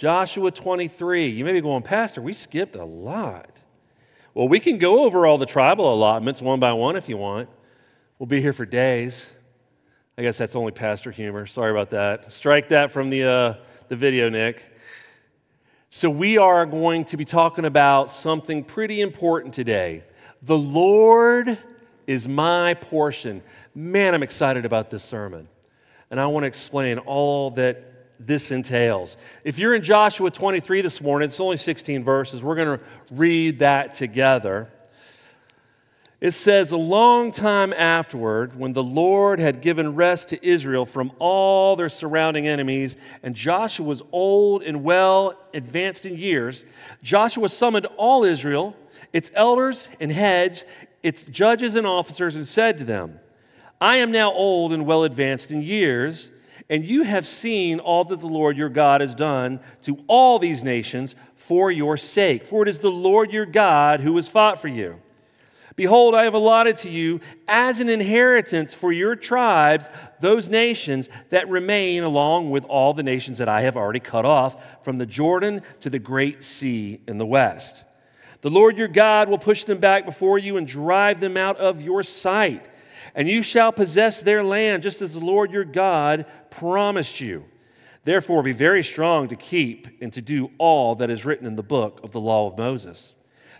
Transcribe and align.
Joshua 0.00 0.50
23. 0.50 1.28
You 1.28 1.44
may 1.44 1.52
be 1.52 1.60
going, 1.60 1.82
Pastor, 1.82 2.22
we 2.22 2.32
skipped 2.32 2.74
a 2.74 2.86
lot. 2.86 3.50
Well, 4.32 4.48
we 4.48 4.58
can 4.58 4.78
go 4.78 5.04
over 5.04 5.26
all 5.26 5.36
the 5.36 5.44
tribal 5.44 5.92
allotments 5.92 6.40
one 6.40 6.58
by 6.58 6.72
one 6.72 6.96
if 6.96 7.06
you 7.06 7.18
want. 7.18 7.50
We'll 8.18 8.26
be 8.26 8.40
here 8.40 8.54
for 8.54 8.64
days. 8.64 9.28
I 10.16 10.22
guess 10.22 10.38
that's 10.38 10.56
only 10.56 10.72
pastor 10.72 11.10
humor. 11.10 11.44
Sorry 11.44 11.70
about 11.70 11.90
that. 11.90 12.32
Strike 12.32 12.70
that 12.70 12.90
from 12.90 13.10
the, 13.10 13.24
uh, 13.24 13.54
the 13.88 13.96
video, 13.96 14.30
Nick. 14.30 14.64
So, 15.90 16.08
we 16.08 16.38
are 16.38 16.64
going 16.64 17.04
to 17.04 17.18
be 17.18 17.26
talking 17.26 17.66
about 17.66 18.10
something 18.10 18.64
pretty 18.64 19.02
important 19.02 19.52
today. 19.52 20.04
The 20.40 20.56
Lord 20.56 21.58
is 22.06 22.26
my 22.26 22.72
portion. 22.72 23.42
Man, 23.74 24.14
I'm 24.14 24.22
excited 24.22 24.64
about 24.64 24.88
this 24.88 25.04
sermon. 25.04 25.46
And 26.10 26.18
I 26.18 26.26
want 26.28 26.44
to 26.44 26.48
explain 26.48 26.96
all 27.00 27.50
that 27.50 27.89
this 28.26 28.50
entails. 28.50 29.16
If 29.44 29.58
you're 29.58 29.74
in 29.74 29.82
Joshua 29.82 30.30
23 30.30 30.82
this 30.82 31.00
morning, 31.00 31.28
it's 31.28 31.40
only 31.40 31.56
16 31.56 32.04
verses. 32.04 32.42
We're 32.42 32.54
going 32.54 32.78
to 32.78 32.84
read 33.10 33.60
that 33.60 33.94
together. 33.94 34.68
It 36.20 36.32
says, 36.32 36.72
A 36.72 36.76
long 36.76 37.32
time 37.32 37.72
afterward, 37.72 38.58
when 38.58 38.74
the 38.74 38.82
Lord 38.82 39.38
had 39.38 39.62
given 39.62 39.94
rest 39.94 40.28
to 40.28 40.46
Israel 40.46 40.84
from 40.84 41.12
all 41.18 41.76
their 41.76 41.88
surrounding 41.88 42.46
enemies, 42.46 42.96
and 43.22 43.34
Joshua 43.34 43.86
was 43.86 44.02
old 44.12 44.62
and 44.62 44.84
well 44.84 45.34
advanced 45.54 46.04
in 46.04 46.18
years, 46.18 46.62
Joshua 47.02 47.48
summoned 47.48 47.86
all 47.96 48.24
Israel, 48.24 48.76
its 49.14 49.30
elders 49.34 49.88
and 49.98 50.12
heads, 50.12 50.66
its 51.02 51.24
judges 51.24 51.74
and 51.74 51.86
officers, 51.86 52.36
and 52.36 52.46
said 52.46 52.76
to 52.78 52.84
them, 52.84 53.18
I 53.80 53.96
am 53.96 54.12
now 54.12 54.30
old 54.30 54.74
and 54.74 54.84
well 54.84 55.04
advanced 55.04 55.50
in 55.50 55.62
years 55.62 56.28
and 56.70 56.84
you 56.84 57.02
have 57.02 57.26
seen 57.26 57.80
all 57.80 58.04
that 58.04 58.20
the 58.20 58.28
Lord 58.28 58.56
your 58.56 58.68
God 58.68 59.00
has 59.00 59.14
done 59.14 59.58
to 59.82 60.02
all 60.06 60.38
these 60.38 60.62
nations 60.62 61.16
for 61.34 61.70
your 61.70 61.96
sake. 61.96 62.44
For 62.44 62.62
it 62.62 62.68
is 62.68 62.78
the 62.78 62.92
Lord 62.92 63.32
your 63.32 63.44
God 63.44 64.00
who 64.00 64.14
has 64.14 64.28
fought 64.28 64.60
for 64.60 64.68
you. 64.68 65.00
Behold, 65.74 66.14
I 66.14 66.24
have 66.24 66.34
allotted 66.34 66.76
to 66.78 66.90
you 66.90 67.20
as 67.48 67.80
an 67.80 67.88
inheritance 67.88 68.72
for 68.72 68.92
your 68.92 69.16
tribes 69.16 69.88
those 70.20 70.48
nations 70.48 71.08
that 71.30 71.48
remain, 71.48 72.04
along 72.04 72.50
with 72.50 72.64
all 72.64 72.92
the 72.92 73.02
nations 73.02 73.38
that 73.38 73.48
I 73.48 73.62
have 73.62 73.76
already 73.76 74.00
cut 74.00 74.24
off, 74.24 74.84
from 74.84 74.96
the 74.96 75.06
Jordan 75.06 75.62
to 75.80 75.90
the 75.90 75.98
great 75.98 76.44
sea 76.44 77.00
in 77.08 77.18
the 77.18 77.26
west. 77.26 77.82
The 78.42 78.50
Lord 78.50 78.76
your 78.78 78.88
God 78.88 79.28
will 79.28 79.38
push 79.38 79.64
them 79.64 79.78
back 79.78 80.04
before 80.04 80.38
you 80.38 80.56
and 80.56 80.68
drive 80.68 81.18
them 81.18 81.36
out 81.36 81.56
of 81.56 81.80
your 81.80 82.02
sight 82.02 82.64
and 83.20 83.28
you 83.28 83.42
shall 83.42 83.70
possess 83.70 84.22
their 84.22 84.42
land 84.42 84.82
just 84.82 85.02
as 85.02 85.12
the 85.12 85.20
Lord 85.20 85.52
your 85.52 85.66
God 85.66 86.24
promised 86.48 87.20
you. 87.20 87.44
Therefore, 88.02 88.42
be 88.42 88.52
very 88.52 88.82
strong 88.82 89.28
to 89.28 89.36
keep 89.36 89.86
and 90.00 90.10
to 90.14 90.22
do 90.22 90.50
all 90.56 90.94
that 90.94 91.10
is 91.10 91.26
written 91.26 91.46
in 91.46 91.54
the 91.54 91.62
book 91.62 92.00
of 92.02 92.12
the 92.12 92.18
law 92.18 92.50
of 92.50 92.56
Moses, 92.56 93.12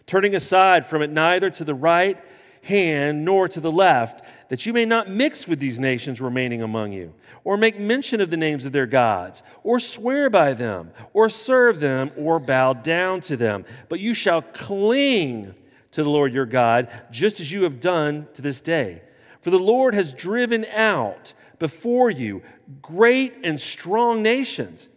turning 0.07 0.35
aside 0.35 0.87
from 0.87 1.03
it 1.03 1.11
neither 1.11 1.51
to 1.51 1.65
the 1.65 1.75
right 1.75 2.17
hand 2.63 3.27
nor 3.27 3.49
to 3.49 3.61
the 3.61 3.71
left, 3.71 4.25
that 4.49 4.65
you 4.65 4.73
may 4.73 4.87
not 4.87 5.11
mix 5.11 5.47
with 5.47 5.61
these 5.61 5.79
nations 5.79 6.23
remaining 6.23 6.63
among 6.63 6.93
you, 6.93 7.13
or 7.45 7.59
make 7.59 7.79
mention 7.79 8.23
of 8.23 8.31
the 8.31 8.39
names 8.39 8.65
of 8.65 8.73
their 8.73 8.87
gods, 8.87 9.43
or 9.63 9.79
swear 9.79 10.31
by 10.31 10.55
them, 10.55 10.91
or 11.13 11.29
serve 11.29 11.81
them, 11.81 12.13
or 12.17 12.41
bow 12.41 12.73
down 12.73 13.21
to 13.21 13.37
them. 13.37 13.67
But 13.91 14.01
you 14.01 14.15
shall 14.15 14.41
cling 14.41 15.55
to 15.91 16.03
the 16.03 16.09
Lord 16.09 16.33
your 16.33 16.47
God, 16.47 16.89
just 17.11 17.41
as 17.41 17.53
you 17.53 17.65
have 17.65 17.79
done 17.79 18.27
to 18.33 18.41
this 18.41 18.63
day 18.63 19.03
for 19.41 19.51
the 19.51 19.59
Lord 19.59 19.95
has 19.95 20.13
driven 20.13 20.65
out 20.67 21.33
before 21.59 22.11
you 22.11 22.43
great 22.83 23.35
and 23.45 23.61
strong 23.61 24.23
nations. 24.23 24.89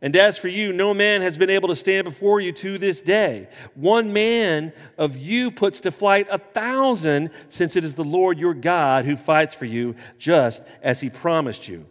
And 0.00 0.14
as 0.14 0.38
for 0.38 0.48
you, 0.48 0.72
no 0.72 0.94
man 0.94 1.22
has 1.22 1.36
been 1.36 1.50
able 1.50 1.68
to 1.70 1.76
stand 1.76 2.04
before 2.04 2.40
you 2.40 2.52
to 2.52 2.78
this 2.78 3.00
day. 3.00 3.48
One 3.74 4.12
man 4.12 4.72
of 4.96 5.16
you 5.16 5.50
puts 5.50 5.80
to 5.80 5.90
flight 5.90 6.28
a 6.30 6.38
thousand, 6.38 7.30
since 7.48 7.74
it 7.74 7.84
is 7.84 7.94
the 7.94 8.04
Lord 8.04 8.38
your 8.38 8.54
God 8.54 9.04
who 9.04 9.16
fights 9.16 9.54
for 9.54 9.64
you, 9.64 9.96
just 10.16 10.62
as 10.82 11.00
he 11.00 11.10
promised 11.10 11.66
you. 11.66 11.86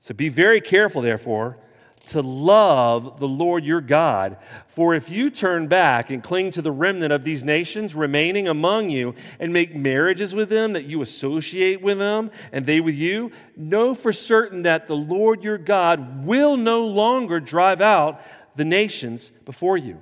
So 0.00 0.14
be 0.14 0.28
very 0.28 0.60
careful, 0.60 1.00
therefore 1.00 1.58
to 2.06 2.20
love 2.20 3.18
the 3.18 3.28
Lord 3.28 3.64
your 3.64 3.80
God. 3.80 4.36
For 4.66 4.94
if 4.94 5.10
you 5.10 5.30
turn 5.30 5.68
back 5.68 6.10
and 6.10 6.22
cling 6.22 6.50
to 6.52 6.62
the 6.62 6.72
remnant 6.72 7.12
of 7.12 7.24
these 7.24 7.44
nations 7.44 7.94
remaining 7.94 8.48
among 8.48 8.90
you 8.90 9.14
and 9.38 9.52
make 9.52 9.74
marriages 9.74 10.34
with 10.34 10.48
them, 10.48 10.72
that 10.74 10.84
you 10.84 11.02
associate 11.02 11.82
with 11.82 11.98
them 11.98 12.30
and 12.52 12.66
they 12.66 12.80
with 12.80 12.94
you, 12.94 13.32
know 13.56 13.94
for 13.94 14.12
certain 14.12 14.62
that 14.62 14.86
the 14.86 14.96
Lord 14.96 15.42
your 15.42 15.58
God 15.58 16.24
will 16.24 16.56
no 16.56 16.86
longer 16.86 17.40
drive 17.40 17.80
out 17.80 18.20
the 18.56 18.64
nations 18.64 19.30
before 19.44 19.76
you. 19.76 20.00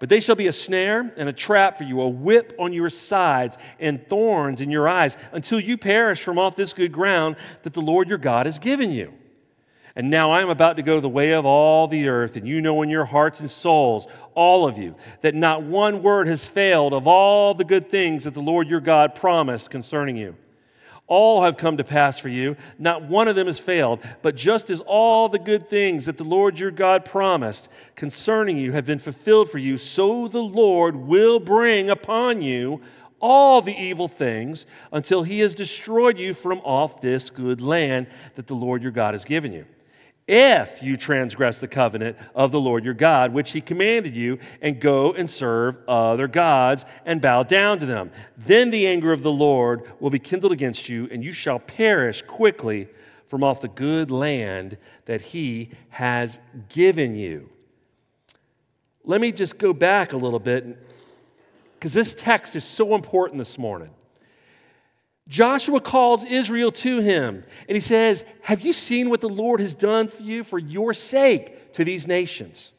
But 0.00 0.08
they 0.08 0.20
shall 0.20 0.36
be 0.36 0.46
a 0.46 0.52
snare 0.52 1.12
and 1.16 1.28
a 1.28 1.32
trap 1.32 1.76
for 1.76 1.84
you, 1.84 2.00
a 2.00 2.08
whip 2.08 2.52
on 2.58 2.72
your 2.72 2.90
sides 2.90 3.58
and 3.80 4.06
thorns 4.06 4.60
in 4.60 4.70
your 4.70 4.88
eyes, 4.88 5.16
until 5.32 5.58
you 5.58 5.76
perish 5.76 6.22
from 6.22 6.38
off 6.38 6.54
this 6.54 6.72
good 6.72 6.92
ground 6.92 7.36
that 7.64 7.72
the 7.72 7.82
Lord 7.82 8.08
your 8.08 8.18
God 8.18 8.46
has 8.46 8.58
given 8.58 8.92
you. 8.92 9.12
And 9.98 10.10
now 10.10 10.30
I 10.30 10.42
am 10.42 10.48
about 10.48 10.76
to 10.76 10.82
go 10.84 11.00
the 11.00 11.08
way 11.08 11.32
of 11.32 11.44
all 11.44 11.88
the 11.88 12.06
earth, 12.06 12.36
and 12.36 12.46
you 12.46 12.60
know 12.60 12.82
in 12.82 12.88
your 12.88 13.04
hearts 13.04 13.40
and 13.40 13.50
souls, 13.50 14.06
all 14.36 14.64
of 14.64 14.78
you, 14.78 14.94
that 15.22 15.34
not 15.34 15.64
one 15.64 16.04
word 16.04 16.28
has 16.28 16.46
failed 16.46 16.94
of 16.94 17.08
all 17.08 17.52
the 17.52 17.64
good 17.64 17.90
things 17.90 18.22
that 18.22 18.32
the 18.32 18.40
Lord 18.40 18.68
your 18.68 18.78
God 18.78 19.16
promised 19.16 19.72
concerning 19.72 20.16
you. 20.16 20.36
All 21.08 21.42
have 21.42 21.56
come 21.56 21.78
to 21.78 21.84
pass 21.84 22.16
for 22.16 22.28
you, 22.28 22.56
not 22.78 23.08
one 23.08 23.26
of 23.26 23.34
them 23.34 23.48
has 23.48 23.58
failed, 23.58 23.98
but 24.22 24.36
just 24.36 24.70
as 24.70 24.80
all 24.82 25.28
the 25.28 25.36
good 25.36 25.68
things 25.68 26.06
that 26.06 26.16
the 26.16 26.22
Lord 26.22 26.60
your 26.60 26.70
God 26.70 27.04
promised 27.04 27.68
concerning 27.96 28.56
you 28.56 28.70
have 28.70 28.86
been 28.86 29.00
fulfilled 29.00 29.50
for 29.50 29.58
you, 29.58 29.76
so 29.76 30.28
the 30.28 30.38
Lord 30.38 30.94
will 30.94 31.40
bring 31.40 31.90
upon 31.90 32.40
you 32.40 32.80
all 33.18 33.60
the 33.60 33.76
evil 33.76 34.06
things 34.06 34.64
until 34.92 35.24
he 35.24 35.40
has 35.40 35.56
destroyed 35.56 36.20
you 36.20 36.34
from 36.34 36.58
off 36.60 37.00
this 37.00 37.30
good 37.30 37.60
land 37.60 38.06
that 38.36 38.46
the 38.46 38.54
Lord 38.54 38.80
your 38.80 38.92
God 38.92 39.14
has 39.14 39.24
given 39.24 39.52
you 39.52 39.66
if 40.28 40.82
you 40.82 40.96
transgress 40.96 41.58
the 41.58 41.66
covenant 41.66 42.16
of 42.34 42.52
the 42.52 42.60
Lord 42.60 42.84
your 42.84 42.94
God, 42.94 43.32
which 43.32 43.52
he 43.52 43.60
commanded 43.60 44.14
you, 44.14 44.38
and 44.60 44.78
go 44.78 45.12
and 45.14 45.28
serve 45.28 45.78
other 45.88 46.28
gods 46.28 46.84
and 47.06 47.20
bow 47.20 47.42
down 47.42 47.78
to 47.78 47.86
them. 47.86 48.12
Then 48.36 48.70
the 48.70 48.86
anger 48.86 49.12
of 49.12 49.22
the 49.22 49.32
Lord 49.32 49.90
will 49.98 50.10
be 50.10 50.18
kindled 50.18 50.52
against 50.52 50.88
you, 50.88 51.08
and 51.10 51.24
you 51.24 51.32
shall 51.32 51.58
perish 51.58 52.22
quickly 52.22 52.88
from 53.26 53.42
off 53.42 53.62
the 53.62 53.68
good 53.68 54.10
land 54.10 54.76
that 55.06 55.20
he 55.20 55.70
has 55.88 56.38
given 56.68 57.16
you. 57.16 57.48
Let 59.04 59.22
me 59.22 59.32
just 59.32 59.56
go 59.56 59.72
back 59.72 60.12
a 60.12 60.18
little 60.18 60.38
bit, 60.38 60.76
because 61.74 61.94
this 61.94 62.12
text 62.12 62.54
is 62.54 62.64
so 62.64 62.94
important 62.94 63.38
this 63.38 63.56
morning. 63.56 63.90
Joshua 65.28 65.80
calls 65.80 66.24
Israel 66.24 66.72
to 66.72 67.00
him 67.00 67.44
and 67.68 67.76
he 67.76 67.80
says, 67.80 68.24
Have 68.42 68.62
you 68.62 68.72
seen 68.72 69.10
what 69.10 69.20
the 69.20 69.28
Lord 69.28 69.60
has 69.60 69.74
done 69.74 70.08
for 70.08 70.22
you 70.22 70.42
for 70.42 70.58
your 70.58 70.94
sake 70.94 71.72
to 71.74 71.84
these 71.84 72.06
nations? 72.06 72.72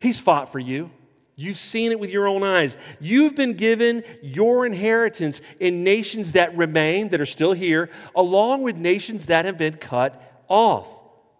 He's 0.00 0.18
fought 0.18 0.50
for 0.50 0.58
you. 0.58 0.90
You've 1.38 1.58
seen 1.58 1.92
it 1.92 2.00
with 2.00 2.10
your 2.10 2.26
own 2.26 2.42
eyes. 2.42 2.78
You've 2.98 3.36
been 3.36 3.52
given 3.54 4.04
your 4.22 4.64
inheritance 4.64 5.42
in 5.60 5.84
nations 5.84 6.32
that 6.32 6.56
remain, 6.56 7.10
that 7.10 7.20
are 7.20 7.26
still 7.26 7.52
here, 7.52 7.90
along 8.14 8.62
with 8.62 8.76
nations 8.76 9.26
that 9.26 9.44
have 9.44 9.58
been 9.58 9.76
cut 9.76 10.42
off. 10.48 10.88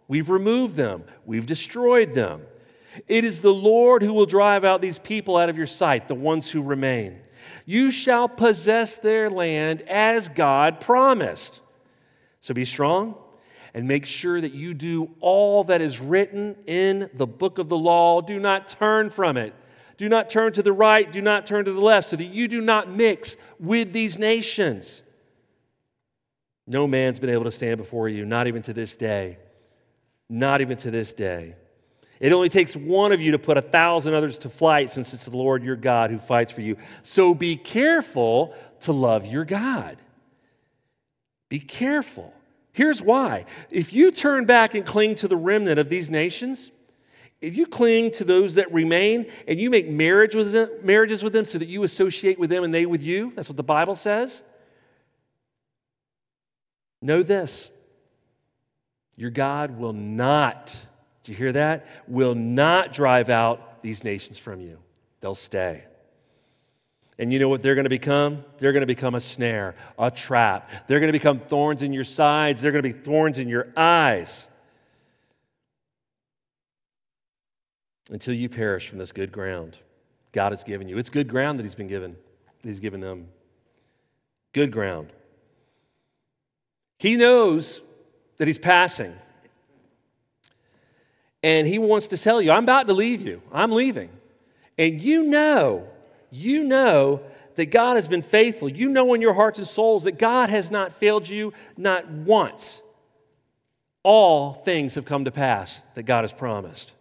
We've 0.07 0.29
removed 0.29 0.77
them, 0.77 1.05
we've 1.25 1.47
destroyed 1.47 2.13
them. 2.13 2.43
It 3.09 3.25
is 3.25 3.41
the 3.41 3.53
Lord 3.53 4.03
who 4.03 4.13
will 4.13 4.27
drive 4.27 4.65
out 4.65 4.81
these 4.81 4.99
people 4.99 5.37
out 5.37 5.49
of 5.49 5.57
your 5.57 5.67
sight, 5.67 6.09
the 6.09 6.15
ones 6.15 6.51
who 6.51 6.63
remain. 6.63 7.21
You 7.67 7.91
shall 7.91 8.29
possess 8.29 8.97
their 8.97 9.29
land 9.29 9.83
as 9.83 10.29
God 10.29 10.81
promised. 10.81 11.61
So 12.41 12.55
be 12.55 12.65
strong 12.65 13.17
and 13.75 13.87
make 13.87 14.07
sure 14.07 14.41
that 14.41 14.53
you 14.53 14.73
do 14.73 15.11
all 15.21 15.65
that 15.65 15.83
is 15.83 16.01
written 16.01 16.57
in 16.67 17.11
the 17.13 17.27
book 17.27 17.59
of 17.59 17.69
the 17.69 17.77
law. 17.77 18.23
Do 18.23 18.39
not 18.39 18.69
turn 18.69 19.11
from 19.11 19.37
it. 19.37 19.53
Do 19.97 20.09
not 20.09 20.31
turn 20.31 20.53
to 20.53 20.63
the 20.63 20.73
right, 20.73 21.11
do 21.11 21.23
not 21.23 21.47
turn 21.47 21.65
to 21.65 21.73
the 21.73 21.81
left, 21.81 22.09
so 22.09 22.17
that 22.17 22.25
you 22.25 22.49
do 22.49 22.61
not 22.61 22.91
mix 22.91 23.37
with 23.59 23.93
these 23.93 24.19
nations. 24.19 25.03
No 26.67 26.87
man's 26.87 27.19
been 27.19 27.31
able 27.31 27.45
to 27.45 27.51
stand 27.51 27.79
before 27.79 28.09
you, 28.09 28.25
not 28.25 28.47
even 28.47 28.63
to 28.63 28.73
this 28.73 28.97
day. 28.97 29.39
Not 30.29 30.61
even 30.61 30.77
to 30.79 30.91
this 30.91 31.13
day. 31.13 31.55
It 32.19 32.33
only 32.33 32.49
takes 32.49 32.75
one 32.75 33.13
of 33.13 33.21
you 33.21 33.33
to 33.33 33.39
put 33.39 33.59
a 33.59 33.63
thousand 33.63 34.15
others 34.15 34.39
to 34.41 34.49
flight 34.49 34.91
since 34.91 35.13
it's 35.13 35.25
the 35.25 35.37
Lord 35.37 35.63
your 35.63 35.77
God 35.77 36.11
who 36.11 36.19
fights 36.19 36.53
for 36.53 36.63
you. 36.63 36.77
So 37.03 37.35
be 37.35 37.57
careful 37.57 38.55
to 38.81 38.93
love 38.93 39.27
your 39.27 39.45
God. 39.45 39.99
Be 41.49 41.61
careful. 41.61 42.33
Here's 42.73 43.03
why. 43.03 43.45
If 43.71 43.93
you 43.93 44.11
turn 44.11 44.45
back 44.45 44.75
and 44.75 44.85
cling 44.85 45.17
to 45.17 45.29
the 45.29 45.37
remnant 45.37 45.79
of 45.79 45.89
these 45.89 46.11
nations, 46.11 46.71
if 47.41 47.57
you 47.57 47.67
cling 47.67 48.13
to 48.13 48.25
those 48.25 48.55
that 48.55 48.73
remain 48.73 49.27
and 49.47 49.61
you 49.61 49.69
make 49.69 49.89
marriage 49.89 50.35
with 50.35 50.53
them, 50.53 50.71
marriages 50.83 51.23
with 51.23 51.33
them 51.33 51.45
so 51.45 51.59
that 51.59 51.69
you 51.69 51.85
associate 51.85 52.39
with 52.39 52.51
them 52.51 52.65
and 52.65 52.75
they 52.75 52.87
with 52.87 53.03
you, 53.03 53.33
that's 53.37 53.49
what 53.49 53.57
the 53.57 53.63
Bible 53.63 53.95
says. 53.95 54.43
Know 57.03 57.23
this 57.23 57.71
your 59.17 59.31
God 59.31 59.79
will 59.79 59.93
not 59.93 60.79
Do 61.27 61.33
you 61.33 61.39
hear 61.39 61.53
that? 61.53 61.87
Will 62.07 62.37
not 62.37 62.93
drive 62.93 63.31
out 63.31 63.83
these 63.83 64.05
nations 64.05 64.39
from 64.39 64.61
you, 64.61 64.79
they'll 65.21 65.35
stay. 65.35 65.83
And 67.19 67.33
you 67.33 67.41
know 67.41 67.49
what 67.49 67.63
they're 67.63 67.75
going 67.75 67.85
to 67.85 67.91
become? 67.91 68.45
They're 68.59 68.73
going 68.73 68.83
to 68.83 68.87
become 68.87 69.17
a 69.17 69.21
snare, 69.21 69.75
a 69.99 70.09
trap. 70.11 70.71
They're 70.87 71.01
going 71.01 71.09
to 71.09 71.19
become 71.19 71.41
thorns 71.41 71.83
in 71.83 71.93
your 71.93 72.05
sides. 72.05 72.63
They're 72.63 72.71
going 72.71 72.85
to 72.85 72.93
be 72.93 72.97
thorns 72.97 73.39
in 73.39 73.49
your 73.49 73.73
eyes. 73.77 74.47
Until 78.11 78.35
you 78.35 78.49
perish 78.49 78.89
from 78.89 78.99
this 78.99 79.11
good 79.11 79.33
ground 79.33 79.81
God 80.31 80.53
has 80.53 80.63
given 80.63 80.89
you. 80.89 80.97
It's 80.97 81.11
good 81.11 81.27
ground 81.27 81.59
that 81.59 81.65
He's 81.65 81.75
been 81.75 81.89
given, 81.89 82.15
He's 82.63 82.79
given 82.79 83.01
them. 83.01 83.29
Good 84.53 84.71
ground. 84.71 85.13
He 86.99 87.17
knows 87.17 87.81
that 88.37 88.47
He's 88.47 88.59
passing. 88.59 89.17
And 91.47 91.65
He 91.65 91.79
wants 91.79 92.09
to 92.09 92.19
tell 92.19 92.43
you, 92.43 92.51
I'm 92.51 92.65
about 92.65 92.89
to 92.89 92.93
leave 92.93 93.23
you. 93.23 93.41
I'm 93.53 93.71
leaving. 93.71 94.11
And 94.77 95.01
you 95.01 95.23
know 95.23 95.87
you 96.31 96.65
know 96.65 97.21
that 97.55 97.67
God 97.67 97.95
has 97.95 98.09
been 98.09 98.23
faithful. 98.23 98.69
You 98.69 98.89
know 98.89 99.15
in 99.15 99.21
your 99.21 99.33
hearts 99.33 99.59
and 99.59 99.67
souls 99.67 100.05
that 100.05 100.19
God 100.19 100.51
has 100.51 100.71
not 100.71 100.93
failed 100.93 101.29
you, 101.29 101.53
not 101.77 102.11
once. 102.11 102.83
All 104.03 104.53
things 104.53 104.97
have 104.97 105.05
come 105.05 105.25
to 105.25 105.31
pass 105.31 105.83
that 105.95 106.03
God 106.03 106.23
has 106.23 106.33
promised. 106.33 106.93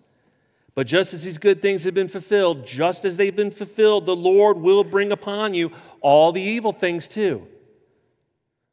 But 0.76 0.86
just 0.86 1.14
as 1.14 1.24
these 1.24 1.38
good 1.38 1.60
things 1.60 1.84
have 1.86 1.94
been 1.96 2.08
fulfilled, 2.08 2.68
just 2.68 3.04
as 3.04 3.18
they've 3.18 3.36
been 3.36 3.52
fulfilled, 3.52 4.06
the 4.06 4.16
Lord 4.16 4.58
will 4.58 4.84
bring 4.84 5.12
upon 5.12 5.54
you 5.54 5.72
all 6.02 6.32
the 6.32 6.42
evil 6.42 6.72
things 6.72 7.08
too, 7.08 7.48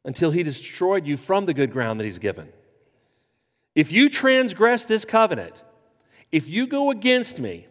until 0.03 0.31
He 0.31 0.43
destroyed 0.43 1.07
you 1.07 1.17
from 1.17 1.45
the 1.45 1.53
good 1.53 1.71
ground 1.71 1.99
that 1.99 2.05
He's 2.05 2.19
given. 2.19 2.49
If 3.75 3.91
you 3.91 4.09
transgress 4.09 4.85
this 4.85 5.05
covenant, 5.05 5.61
if 6.31 6.47
you 6.47 6.67
go 6.67 6.91
against 6.91 7.39
me, 7.39 7.67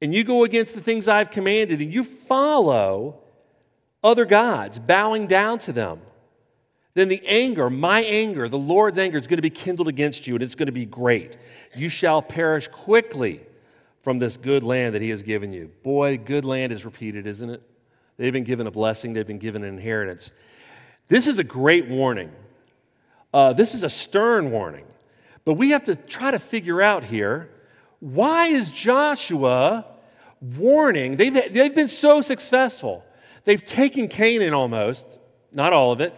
and 0.00 0.14
you 0.14 0.24
go 0.24 0.44
against 0.44 0.74
the 0.74 0.80
things 0.80 1.08
I've 1.08 1.30
commanded 1.30 1.80
and 1.80 1.92
you 1.92 2.04
follow 2.04 3.20
other 4.02 4.24
gods, 4.24 4.78
bowing 4.78 5.26
down 5.26 5.58
to 5.60 5.72
them, 5.72 6.00
then 6.94 7.08
the 7.08 7.22
anger, 7.26 7.68
my 7.70 8.02
anger, 8.02 8.48
the 8.48 8.58
Lord's 8.58 8.98
anger, 8.98 9.18
is 9.18 9.26
going 9.26 9.38
to 9.38 9.42
be 9.42 9.50
kindled 9.50 9.88
against 9.88 10.26
you 10.26 10.34
and 10.34 10.42
it's 10.42 10.54
going 10.54 10.66
to 10.66 10.72
be 10.72 10.84
great. 10.84 11.36
You 11.74 11.88
shall 11.88 12.22
perish 12.22 12.68
quickly 12.68 13.40
from 14.02 14.18
this 14.18 14.36
good 14.36 14.62
land 14.62 14.94
that 14.94 15.02
He 15.02 15.10
has 15.10 15.22
given 15.22 15.52
you. 15.52 15.70
Boy, 15.82 16.16
good 16.16 16.44
land 16.44 16.72
is 16.72 16.84
repeated, 16.84 17.26
isn't 17.26 17.50
it? 17.50 17.62
They've 18.16 18.32
been 18.32 18.44
given 18.44 18.66
a 18.66 18.70
blessing, 18.70 19.12
they've 19.12 19.26
been 19.26 19.38
given 19.38 19.62
an 19.62 19.68
inheritance. 19.68 20.32
This 21.06 21.26
is 21.26 21.38
a 21.38 21.44
great 21.44 21.88
warning. 21.88 22.30
Uh, 23.32 23.52
this 23.52 23.74
is 23.74 23.82
a 23.82 23.88
stern 23.88 24.50
warning. 24.50 24.84
But 25.44 25.54
we 25.54 25.70
have 25.70 25.84
to 25.84 25.96
try 25.96 26.30
to 26.30 26.38
figure 26.38 26.82
out 26.82 27.04
here 27.04 27.50
why 28.00 28.46
is 28.46 28.70
Joshua 28.70 29.84
warning? 30.40 31.16
They've, 31.16 31.34
they've 31.52 31.74
been 31.74 31.88
so 31.88 32.20
successful. 32.20 33.04
They've 33.44 33.64
taken 33.64 34.08
Canaan 34.08 34.54
almost, 34.54 35.18
not 35.50 35.72
all 35.72 35.90
of 35.90 36.00
it, 36.00 36.14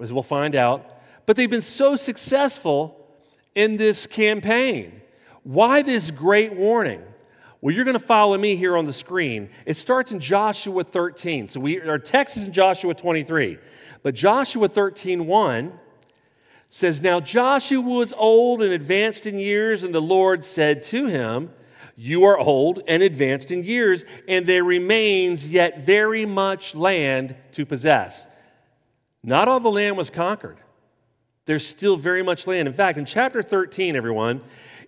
as 0.00 0.12
we'll 0.12 0.22
find 0.22 0.54
out, 0.54 0.84
but 1.24 1.36
they've 1.36 1.48
been 1.48 1.62
so 1.62 1.96
successful 1.96 3.08
in 3.54 3.76
this 3.76 4.06
campaign. 4.06 5.00
Why 5.44 5.82
this 5.82 6.10
great 6.10 6.54
warning? 6.54 7.02
Well, 7.60 7.74
you're 7.74 7.84
going 7.84 7.94
to 7.94 8.04
follow 8.04 8.36
me 8.36 8.56
here 8.56 8.76
on 8.76 8.86
the 8.86 8.92
screen. 8.92 9.48
It 9.64 9.76
starts 9.76 10.12
in 10.12 10.18
Joshua 10.18 10.82
13. 10.82 11.48
So 11.48 11.60
we, 11.60 11.80
our 11.80 11.98
text 11.98 12.36
is 12.36 12.46
in 12.48 12.52
Joshua 12.52 12.92
23. 12.92 13.58
But 14.02 14.14
Joshua 14.14 14.68
13, 14.68 15.26
1 15.26 15.72
says, 16.74 17.02
Now 17.02 17.20
Joshua 17.20 17.82
was 17.82 18.14
old 18.14 18.62
and 18.62 18.72
advanced 18.72 19.26
in 19.26 19.38
years, 19.38 19.82
and 19.82 19.94
the 19.94 20.00
Lord 20.00 20.42
said 20.42 20.82
to 20.84 21.06
him, 21.06 21.50
You 21.96 22.24
are 22.24 22.38
old 22.38 22.80
and 22.88 23.02
advanced 23.02 23.50
in 23.50 23.62
years, 23.62 24.06
and 24.26 24.46
there 24.46 24.64
remains 24.64 25.50
yet 25.50 25.84
very 25.84 26.24
much 26.24 26.74
land 26.74 27.36
to 27.52 27.66
possess. 27.66 28.26
Not 29.22 29.48
all 29.48 29.60
the 29.60 29.70
land 29.70 29.98
was 29.98 30.08
conquered. 30.08 30.56
There's 31.44 31.66
still 31.66 31.96
very 31.96 32.22
much 32.22 32.46
land. 32.46 32.66
In 32.66 32.72
fact, 32.72 32.96
in 32.96 33.04
chapter 33.04 33.42
13, 33.42 33.94
everyone, 33.94 34.40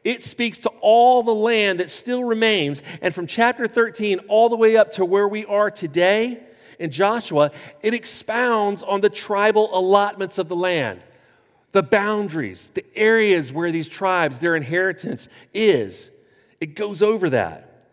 it 0.05 0.23
speaks 0.23 0.61
to 0.61 0.71
all 0.81 1.23
the 1.23 1.35
land 1.35 1.81
that 1.81 1.91
still 1.91 2.25
remains. 2.25 2.83
And 3.03 3.15
from 3.15 3.27
chapter 3.27 3.67
13 3.67 4.21
all 4.29 4.49
the 4.49 4.57
way 4.57 4.79
up 4.79 4.93
to 4.93 5.05
where 5.05 5.29
we 5.29 5.45
are 5.45 5.71
today 5.71 6.43
in 6.79 6.91
Joshua, 6.91 7.51
it 7.83 7.93
expounds 7.93 8.83
on 8.83 9.03
the 9.03 9.11
tribal 9.11 9.69
allotments 9.79 10.39
of 10.39 10.49
the 10.49 10.57
land 10.57 11.03
the 11.75 11.83
boundaries, 11.83 12.71
the 12.75 12.85
areas 12.95 13.53
where 13.53 13.73
these 13.73 13.89
tribes, 13.89 14.39
their 14.39 14.55
inheritance 14.55 15.29
is. 15.53 16.09
It 16.61 16.77
goes 16.77 17.03
over 17.03 17.31
that. 17.31 17.89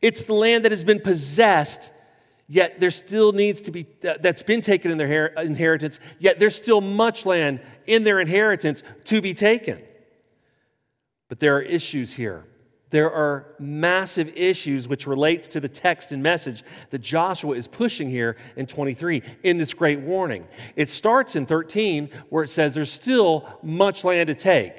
It's 0.00 0.22
the 0.22 0.32
land 0.32 0.64
that 0.64 0.70
has 0.70 0.84
been 0.84 1.00
possessed, 1.00 1.90
yet 2.46 2.78
there 2.78 2.92
still 2.92 3.32
needs 3.32 3.62
to 3.62 3.72
be, 3.72 3.88
that's 4.00 4.44
been 4.44 4.60
taken 4.60 4.92
in 4.92 4.96
their 4.96 5.26
inheritance, 5.26 5.98
yet 6.20 6.38
there's 6.38 6.54
still 6.54 6.80
much 6.80 7.26
land 7.26 7.60
in 7.84 8.04
their 8.04 8.20
inheritance 8.20 8.84
to 9.06 9.20
be 9.20 9.34
taken. 9.34 9.82
But 11.28 11.40
there 11.40 11.56
are 11.56 11.62
issues 11.62 12.14
here 12.14 12.44
there 12.90 13.10
are 13.10 13.54
massive 13.58 14.28
issues 14.36 14.88
which 14.88 15.06
relates 15.06 15.48
to 15.48 15.60
the 15.60 15.68
text 15.68 16.12
and 16.12 16.22
message 16.22 16.64
that 16.90 16.98
Joshua 16.98 17.54
is 17.54 17.68
pushing 17.68 18.10
here 18.10 18.36
in 18.56 18.66
23 18.66 19.22
in 19.42 19.58
this 19.58 19.72
great 19.72 20.00
warning. 20.00 20.46
It 20.76 20.90
starts 20.90 21.36
in 21.36 21.46
13 21.46 22.10
where 22.28 22.44
it 22.44 22.50
says 22.50 22.74
there's 22.74 22.92
still 22.92 23.48
much 23.62 24.04
land 24.04 24.26
to 24.26 24.34
take. 24.34 24.74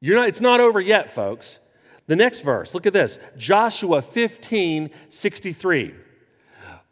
You're 0.00 0.16
not, 0.16 0.28
it's 0.28 0.40
not 0.40 0.60
over 0.60 0.80
yet, 0.80 1.10
folks. 1.10 1.58
The 2.06 2.16
next 2.16 2.40
verse, 2.40 2.74
look 2.74 2.86
at 2.86 2.92
this 2.92 3.18
Joshua 3.36 4.02
15 4.02 4.90
63. 5.08 5.94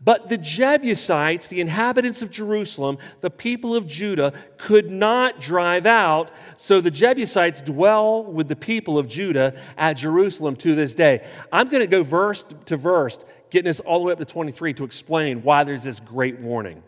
But 0.03 0.29
the 0.29 0.39
Jebusites, 0.39 1.49
the 1.49 1.61
inhabitants 1.61 2.23
of 2.23 2.31
Jerusalem, 2.31 2.97
the 3.21 3.29
people 3.29 3.77
of 3.77 3.87
Judah, 3.87 4.33
could 4.57 4.91
not 4.91 5.41
drive 5.41 5.85
out. 5.85 6.31
So 6.57 6.81
the 6.81 6.91
Jebusites 6.91 7.61
dwell 7.61 8.25
with 8.25 8.49
the 8.49 8.57
people 8.57 8.97
of 8.97 9.09
Judah 9.09 9.55
at 9.77 9.99
Jerusalem 9.99 10.57
to 10.57 10.75
this 10.75 10.95
day. 10.95 11.27
I'm 11.53 11.69
going 11.69 11.83
to 11.83 11.87
go 11.87 12.03
verse 12.03 12.47
to 12.67 12.79
verse, 12.79 13.19
getting 13.51 13.69
us 13.69 13.81
all 13.81 13.99
the 13.99 14.07
way 14.07 14.13
up 14.15 14.19
to 14.19 14.25
23 14.25 14.73
to 14.75 14.85
explain 14.85 15.43
why 15.43 15.65
there's 15.65 15.85
this 15.85 16.01
great 16.01 16.41
warning. 16.41 16.83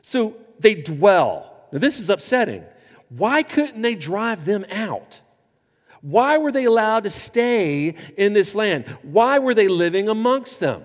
So 0.00 0.34
they 0.58 0.74
dwell. 0.74 1.66
Now, 1.72 1.78
this 1.78 2.00
is 2.00 2.08
upsetting. 2.08 2.64
Why 3.10 3.42
couldn't 3.42 3.82
they 3.82 3.96
drive 3.96 4.46
them 4.46 4.64
out? 4.70 5.20
Why 6.00 6.38
were 6.38 6.52
they 6.52 6.64
allowed 6.64 7.04
to 7.04 7.10
stay 7.10 7.94
in 8.16 8.32
this 8.32 8.54
land? 8.54 8.86
Why 9.02 9.38
were 9.38 9.54
they 9.54 9.68
living 9.68 10.08
amongst 10.08 10.60
them? 10.60 10.84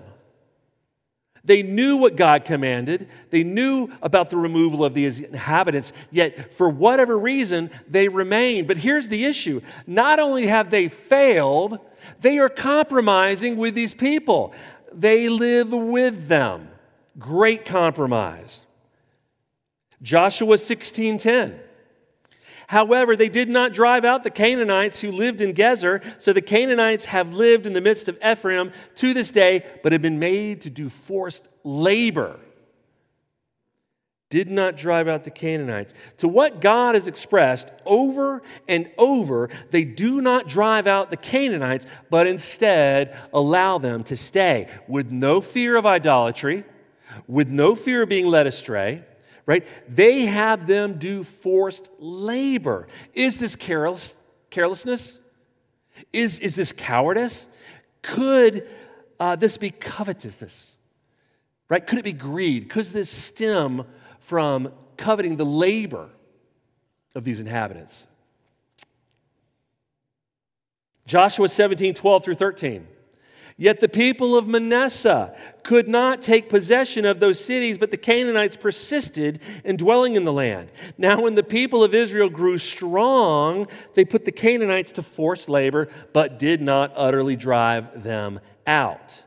They 1.44 1.62
knew 1.62 1.96
what 1.96 2.16
God 2.16 2.44
commanded. 2.44 3.08
They 3.30 3.44
knew 3.44 3.90
about 4.02 4.30
the 4.30 4.36
removal 4.36 4.84
of 4.84 4.94
these 4.94 5.20
inhabitants, 5.20 5.92
yet 6.10 6.52
for 6.52 6.68
whatever 6.68 7.18
reason, 7.18 7.70
they 7.88 8.08
remain. 8.08 8.66
But 8.66 8.78
here's 8.78 9.08
the 9.08 9.24
issue 9.24 9.60
not 9.86 10.18
only 10.18 10.46
have 10.46 10.70
they 10.70 10.88
failed, 10.88 11.78
they 12.20 12.38
are 12.38 12.48
compromising 12.48 13.56
with 13.56 13.74
these 13.74 13.94
people. 13.94 14.52
They 14.92 15.28
live 15.28 15.70
with 15.70 16.28
them. 16.28 16.68
Great 17.18 17.64
compromise. 17.64 18.66
Joshua 20.02 20.56
16:10. 20.56 21.58
However, 22.70 23.16
they 23.16 23.28
did 23.28 23.48
not 23.48 23.72
drive 23.72 24.04
out 24.04 24.22
the 24.22 24.30
Canaanites 24.30 25.00
who 25.00 25.10
lived 25.10 25.40
in 25.40 25.54
Gezer, 25.54 26.00
so 26.22 26.32
the 26.32 26.40
Canaanites 26.40 27.06
have 27.06 27.34
lived 27.34 27.66
in 27.66 27.72
the 27.72 27.80
midst 27.80 28.06
of 28.06 28.16
Ephraim 28.24 28.70
to 28.94 29.12
this 29.12 29.32
day, 29.32 29.66
but 29.82 29.90
have 29.90 30.02
been 30.02 30.20
made 30.20 30.60
to 30.60 30.70
do 30.70 30.88
forced 30.88 31.48
labor. 31.64 32.38
Did 34.28 34.48
not 34.52 34.76
drive 34.76 35.08
out 35.08 35.24
the 35.24 35.32
Canaanites. 35.32 35.94
To 36.18 36.28
what 36.28 36.60
God 36.60 36.94
has 36.94 37.08
expressed 37.08 37.72
over 37.84 38.40
and 38.68 38.88
over, 38.96 39.50
they 39.72 39.82
do 39.82 40.20
not 40.20 40.46
drive 40.46 40.86
out 40.86 41.10
the 41.10 41.16
Canaanites, 41.16 41.86
but 42.08 42.28
instead 42.28 43.18
allow 43.32 43.78
them 43.78 44.04
to 44.04 44.16
stay 44.16 44.68
with 44.86 45.10
no 45.10 45.40
fear 45.40 45.74
of 45.74 45.86
idolatry, 45.86 46.62
with 47.26 47.48
no 47.48 47.74
fear 47.74 48.02
of 48.02 48.08
being 48.08 48.28
led 48.28 48.46
astray 48.46 49.02
right? 49.50 49.66
They 49.88 50.26
had 50.26 50.68
them 50.68 50.96
do 50.96 51.24
forced 51.24 51.90
labor. 51.98 52.86
Is 53.14 53.40
this 53.40 53.56
careless, 53.56 54.14
carelessness? 54.48 55.18
Is, 56.12 56.38
is 56.38 56.54
this 56.54 56.72
cowardice? 56.72 57.46
Could 58.00 58.68
uh, 59.18 59.34
this 59.34 59.58
be 59.58 59.70
covetousness? 59.70 60.76
Right? 61.68 61.84
Could 61.84 61.98
it 61.98 62.04
be 62.04 62.12
greed? 62.12 62.68
Could 62.70 62.86
this 62.86 63.10
stem 63.10 63.86
from 64.20 64.72
coveting 64.96 65.34
the 65.34 65.44
labor 65.44 66.10
of 67.16 67.24
these 67.24 67.40
inhabitants? 67.40 68.06
Joshua 71.06 71.48
17, 71.48 71.94
12 71.94 72.24
through 72.24 72.36
13. 72.36 72.86
Yet 73.60 73.80
the 73.80 73.90
people 73.90 74.38
of 74.38 74.48
Manasseh 74.48 75.36
could 75.64 75.86
not 75.86 76.22
take 76.22 76.48
possession 76.48 77.04
of 77.04 77.20
those 77.20 77.38
cities, 77.38 77.76
but 77.76 77.90
the 77.90 77.98
Canaanites 77.98 78.56
persisted 78.56 79.38
in 79.66 79.76
dwelling 79.76 80.16
in 80.16 80.24
the 80.24 80.32
land. 80.32 80.70
Now, 80.96 81.20
when 81.20 81.34
the 81.34 81.42
people 81.42 81.84
of 81.84 81.92
Israel 81.92 82.30
grew 82.30 82.56
strong, 82.56 83.66
they 83.92 84.06
put 84.06 84.24
the 84.24 84.32
Canaanites 84.32 84.92
to 84.92 85.02
forced 85.02 85.50
labor, 85.50 85.88
but 86.14 86.38
did 86.38 86.62
not 86.62 86.94
utterly 86.96 87.36
drive 87.36 88.02
them 88.02 88.40
out. 88.66 89.24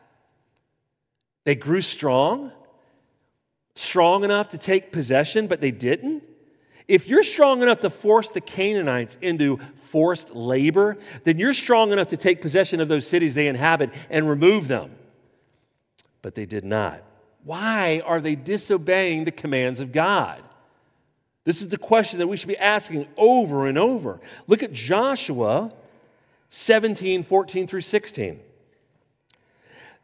They 1.44 1.54
grew 1.54 1.82
strong, 1.82 2.52
strong 3.76 4.24
enough 4.24 4.50
to 4.50 4.58
take 4.58 4.92
possession, 4.92 5.46
but 5.46 5.62
they 5.62 5.70
didn't. 5.70 6.24
If 6.88 7.08
you're 7.08 7.24
strong 7.24 7.62
enough 7.62 7.82
to 7.82 7.90
force 7.90 8.30
the 8.30 8.42
Canaanites 8.42 9.18
into 9.22 9.60
forced 9.76 10.36
labor, 10.36 10.98
then 11.24 11.40
you're 11.40 11.54
strong 11.54 11.92
enough 11.92 12.10
to 12.10 12.18
take 12.18 12.42
possession 12.42 12.82
of 12.82 12.88
those 12.88 13.08
cities 13.08 13.36
they 13.36 13.48
inhabit 13.48 13.92
and 14.10 14.30
remove 14.30 14.68
them. 14.68 14.92
But 16.22 16.36
they 16.36 16.46
did 16.46 16.66
not. 16.66 17.04
Why 17.44 18.02
are 18.06 18.22
they 18.22 18.36
disobeying 18.36 19.26
the 19.26 19.32
commands 19.32 19.80
of 19.80 19.92
God? 19.92 20.42
This 21.46 21.62
is 21.62 21.70
the 21.70 21.78
question 21.78 22.20
that 22.20 22.28
we 22.28 22.38
should 22.38 22.48
be 22.48 22.58
asking 22.58 23.08
over 23.18 23.68
and 23.68 23.78
over. 23.78 24.20
Look 24.48 24.64
at 24.64 24.72
Joshua 24.72 25.74
17, 26.50 27.24
14 27.24 27.68
through 27.68 27.82
16. 27.82 28.40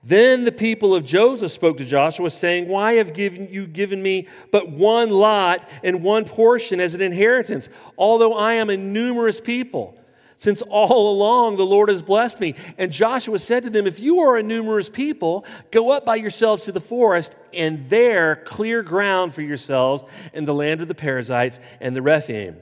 Then 0.02 0.46
the 0.46 0.52
people 0.52 0.96
of 0.96 1.04
Joseph 1.04 1.52
spoke 1.52 1.78
to 1.78 1.86
Joshua, 1.86 2.30
saying, 2.30 2.70
Why 2.70 2.94
have 2.94 3.14
given, 3.14 3.50
you 3.52 3.68
given 3.68 4.02
me 4.02 4.28
but 4.50 4.70
one 4.70 5.10
lot 5.10 5.68
and 5.84 6.04
one 6.04 6.24
portion 6.24 6.80
as 6.80 6.96
an 6.96 7.02
inheritance, 7.02 7.68
although 7.98 8.34
I 8.34 8.54
am 8.54 8.70
a 8.70 8.78
numerous 8.78 9.42
people? 9.42 9.96
Since 10.38 10.62
all 10.62 11.12
along 11.12 11.58
the 11.58 11.66
Lord 11.66 11.90
has 11.90 12.02
blessed 12.02 12.40
me. 12.40 12.56
And 12.78 12.94
Joshua 12.94 13.40
said 13.40 13.64
to 13.64 13.70
them, 13.70 13.86
If 13.86 14.00
you 14.00 14.20
are 14.22 14.38
a 14.38 14.44
numerous 14.44 14.88
people, 14.88 15.44
go 15.70 15.92
up 15.92 16.06
by 16.06 16.16
yourselves 16.16 16.64
to 16.64 16.72
the 16.72 16.80
forest, 16.80 17.36
and 17.52 17.90
there 17.90 18.38
clear 18.46 18.82
ground 18.82 19.34
for 19.34 19.42
yourselves 19.42 20.02
in 20.32 20.46
the 20.46 20.54
land 20.54 20.80
of 20.80 20.88
the 20.88 20.96
Perizzites 20.96 21.60
and 21.82 21.94
the 21.94 22.02
Rephaim, 22.02 22.56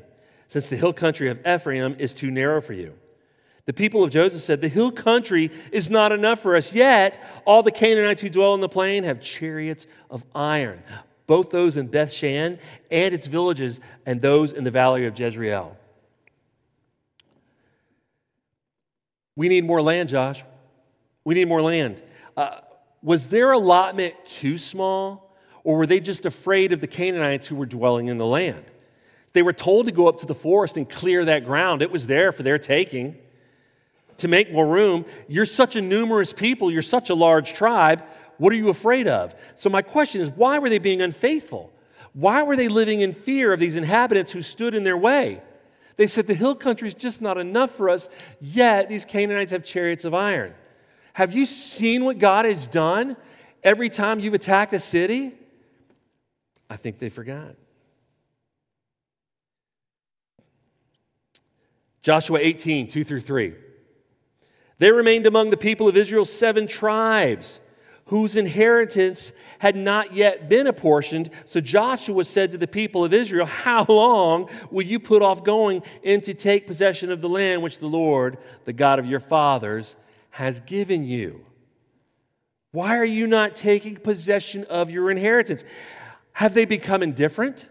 since 0.48 0.70
the 0.70 0.76
hill 0.76 0.92
country 0.92 1.30
of 1.30 1.46
Ephraim 1.46 1.98
is 2.00 2.16
too 2.16 2.32
narrow 2.32 2.62
for 2.62 2.74
you. 2.74 2.96
The 3.68 3.74
people 3.74 4.02
of 4.02 4.12
Joseph 4.12 4.42
said, 4.42 4.62
The 4.62 4.70
hill 4.70 4.94
country 4.94 5.52
is 5.74 5.90
not 5.90 6.14
enough 6.14 6.40
for 6.40 6.56
us, 6.56 6.74
yet 6.74 7.22
all 7.46 7.62
the 7.62 7.72
Canaanites 7.72 8.22
who 8.22 8.30
dwell 8.30 8.56
in 8.56 8.62
the 8.62 8.70
plain 8.70 9.04
have 9.04 9.20
chariots 9.20 9.86
of 10.10 10.26
iron, 10.34 10.82
both 11.28 11.50
those 11.50 11.76
in 11.76 11.88
Beth 11.88 12.12
Shan 12.12 12.60
and 12.90 13.14
its 13.14 13.28
villages, 13.28 13.82
and 14.06 14.22
those 14.22 14.54
in 14.54 14.64
the 14.64 14.72
valley 14.72 15.06
of 15.06 15.20
Jezreel. 15.20 15.76
We 19.36 19.50
need 19.50 19.66
more 19.66 19.82
land, 19.82 20.10
Josh. 20.10 20.44
We 21.26 21.36
need 21.36 21.50
more 21.50 21.62
land. 21.62 22.02
Uh, 22.38 22.62
was 23.04 23.28
their 23.28 23.52
allotment 23.52 24.16
too 24.26 24.58
small, 24.58 25.36
or 25.66 25.76
were 25.76 25.86
they 25.86 26.00
just 26.00 26.26
afraid 26.26 26.72
of 26.72 26.80
the 26.80 26.88
Canaanites 26.88 27.48
who 27.48 27.58
were 27.58 27.66
dwelling 27.66 28.08
in 28.08 28.18
the 28.18 28.26
land? 28.26 28.64
They 29.34 29.42
were 29.42 29.52
told 29.52 29.88
to 29.88 29.92
go 29.92 30.08
up 30.08 30.20
to 30.20 30.26
the 30.26 30.34
forest 30.34 30.78
and 30.78 30.90
clear 30.90 31.26
that 31.26 31.44
ground, 31.44 31.82
it 31.82 31.92
was 31.92 32.08
there 32.08 32.32
for 32.32 32.44
their 32.44 32.58
taking 32.58 33.18
to 34.18 34.28
make 34.28 34.52
more 34.52 34.68
room. 34.68 35.06
You're 35.28 35.46
such 35.46 35.76
a 35.76 35.82
numerous 35.82 36.34
people, 36.34 36.72
you're 36.72 36.82
such 36.82 37.10
a 37.10 37.16
large 37.16 37.54
tribe. 37.54 38.04
What 38.38 38.54
are 38.54 38.58
you 38.58 38.70
afraid 38.70 39.08
of? 39.08 39.34
So, 39.56 39.70
my 39.70 39.82
question 39.82 40.22
is 40.22 40.30
why 40.30 40.60
were 40.60 40.70
they 40.70 40.80
being 40.80 41.02
unfaithful? 41.02 41.72
Why 42.14 42.44
were 42.44 42.56
they 42.56 42.68
living 42.68 43.02
in 43.02 43.12
fear 43.12 43.54
of 43.54 43.60
these 43.60 43.76
inhabitants 43.76 44.32
who 44.32 44.42
stood 44.42 44.74
in 44.74 44.84
their 44.84 44.98
way? 44.98 45.42
They 45.98 46.08
said, 46.08 46.28
The 46.28 46.34
hill 46.34 46.56
country 46.56 46.88
is 46.88 46.94
just 46.94 47.22
not 47.22 47.38
enough 47.38 47.72
for 47.72 47.90
us, 47.90 48.10
yet 48.40 48.90
these 48.90 49.06
Canaanites 49.06 49.52
have 49.52 49.64
chariots 49.64 50.06
of 50.06 50.14
iron. 50.14 50.54
Have 51.14 51.34
you 51.34 51.46
seen 51.46 52.06
what 52.06 52.20
God 52.20 52.46
has 52.46 52.68
done 52.68 53.18
every 53.64 53.90
time 53.90 54.20
you've 54.20 54.36
attacked 54.36 54.74
a 54.74 54.80
city? 54.80 55.34
I 56.70 56.76
think 56.76 57.00
they 57.00 57.10
forgot. 57.10 57.56
Joshua 62.02 62.40
18, 62.40 62.88
2 62.88 63.04
through 63.04 63.22
3. 63.22 63.56
There 64.80 64.94
remained 64.94 65.26
among 65.26 65.50
the 65.50 65.58
people 65.58 65.88
of 65.88 65.98
Israel 65.98 66.26
seven 66.26 66.68
tribes 66.68 67.60
whose 68.08 68.36
inheritance 68.36 69.34
had 69.60 69.76
not 69.76 70.14
yet 70.14 70.48
been 70.48 70.66
apportioned. 70.66 71.30
So 71.46 71.60
Joshua 71.60 72.24
said 72.24 72.52
to 72.52 72.58
the 72.58 72.68
people 72.68 73.04
of 73.04 73.14
Israel, 73.14 73.46
How 73.46 73.86
long 73.90 74.50
will 74.72 74.86
you 74.86 75.00
put 75.00 75.22
off 75.22 75.44
going 75.44 75.84
in 76.04 76.22
to 76.22 76.34
take 76.34 76.68
possession 76.68 77.12
of 77.12 77.22
the 77.22 77.30
land 77.30 77.62
which 77.62 77.80
the 77.80 77.88
Lord, 77.88 78.38
the 78.66 78.74
God 78.74 79.00
of 79.00 79.06
your 79.06 79.20
fathers, 79.20 79.96
has 80.30 80.62
given 80.62 81.04
you? 81.04 81.46
Why 82.72 82.98
are 82.98 83.06
you 83.06 83.28
not 83.28 83.56
taking 83.56 83.98
possession 83.98 84.64
of 84.66 84.90
your 84.90 85.12
inheritance? 85.12 85.64
Have 86.34 86.54
they 86.54 86.66
become 86.66 87.04
indifferent? 87.04 87.68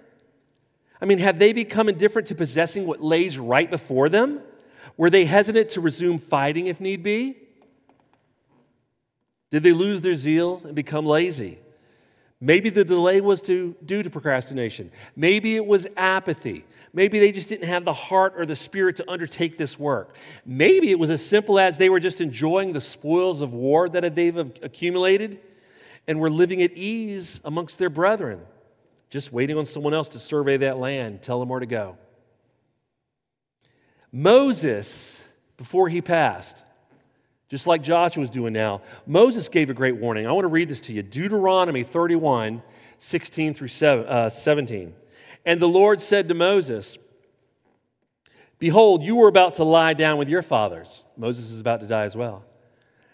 I 1.01 1.05
mean, 1.05 1.19
have 1.19 1.39
they 1.39 1.53
become 1.53 1.89
indifferent 1.89 2.29
to 2.29 2.35
possessing 2.35 2.87
what 2.87 3.03
lays 3.03 3.39
right 3.39 3.71
before 3.71 4.09
them? 4.09 4.41
Were 4.97 5.11
they 5.11 5.25
hesitant 5.25 5.71
to 5.71 5.81
resume 5.81 6.19
fighting 6.19 6.67
if 6.67 6.81
need 6.81 7.03
be? 7.03 7.37
Did 9.51 9.63
they 9.63 9.73
lose 9.73 10.01
their 10.01 10.15
zeal 10.15 10.63
and 10.65 10.75
become 10.75 11.07
lazy? 11.07 11.59
Maybe 12.41 12.69
the 12.69 12.85
delay 12.85 13.21
was 13.21 13.41
to, 13.43 13.75
due 13.85 14.03
to 14.03 14.11
procrastination. 14.11 14.91
Maybe 15.15 15.57
it 15.57 15.65
was 15.65 15.87
apathy. 15.97 16.65
Maybe 16.93 17.19
they 17.19 17.33
just 17.33 17.49
didn't 17.49 17.69
have 17.69 17.85
the 17.85 17.93
heart 17.93 18.35
or 18.37 18.45
the 18.45 18.57
spirit 18.57 18.97
to 18.97 19.11
undertake 19.11 19.57
this 19.57 19.79
work. 19.79 20.17
Maybe 20.45 20.91
it 20.91 20.99
was 20.99 21.11
as 21.11 21.25
simple 21.25 21.59
as 21.59 21.79
they 21.79 21.89
were 21.89 22.01
just 22.01 22.21
enjoying 22.21 22.73
the 22.73 22.81
spoils 22.81 23.41
of 23.41 23.53
war 23.53 23.89
that 23.89 24.15
they've 24.15 24.37
accumulated 24.37 25.41
and 26.07 26.21
were 26.21 26.31
living 26.31 26.63
at 26.63 26.73
ease 26.73 27.41
amongst 27.45 27.79
their 27.79 27.91
brethren, 27.91 28.41
just 29.11 29.33
waiting 29.33 29.57
on 29.57 29.67
someone 29.67 29.95
else 29.95 30.11
to 30.11 30.19
survey 30.19 30.57
that 30.59 30.79
land, 30.79 31.23
tell 31.23 31.41
them 31.41 31.49
where 31.49 31.61
to 31.61 31.67
go. 31.67 31.97
Moses, 34.17 35.23
before 35.59 35.91
he 35.91 36.01
passed, 36.01 36.65
just 37.51 37.67
like 37.67 37.83
Joshua 37.83 38.23
was 38.23 38.31
doing 38.31 38.55
now, 38.55 38.81
Moses 39.07 39.51
gave 39.51 39.69
a 39.69 39.75
great 39.75 39.97
warning. 39.97 40.27
I 40.27 40.33
want 40.33 40.45
to 40.45 40.49
read 40.49 40.71
this 40.71 40.81
to 40.83 40.93
you 40.95 41.03
Deuteronomy 41.03 41.85
31 41.85 42.63
16 42.99 43.53
through 43.53 43.87
uh, 43.87 44.31
17. 44.31 44.95
And 45.45 45.61
the 45.61 45.69
Lord 45.69 46.01
said 46.01 46.29
to 46.29 46.35
Moses, 46.35 46.97
Behold, 48.59 49.03
you 49.03 49.17
were 49.17 49.29
about 49.29 49.57
to 49.57 49.65
lie 49.65 49.93
down 49.93 50.17
with 50.17 50.31
your 50.31 50.41
fathers. 50.41 51.05
Moses 51.19 51.51
is 51.51 51.61
about 51.61 51.81
to 51.81 51.87
die 51.87 52.05
as 52.05 52.17
well. 52.17 52.43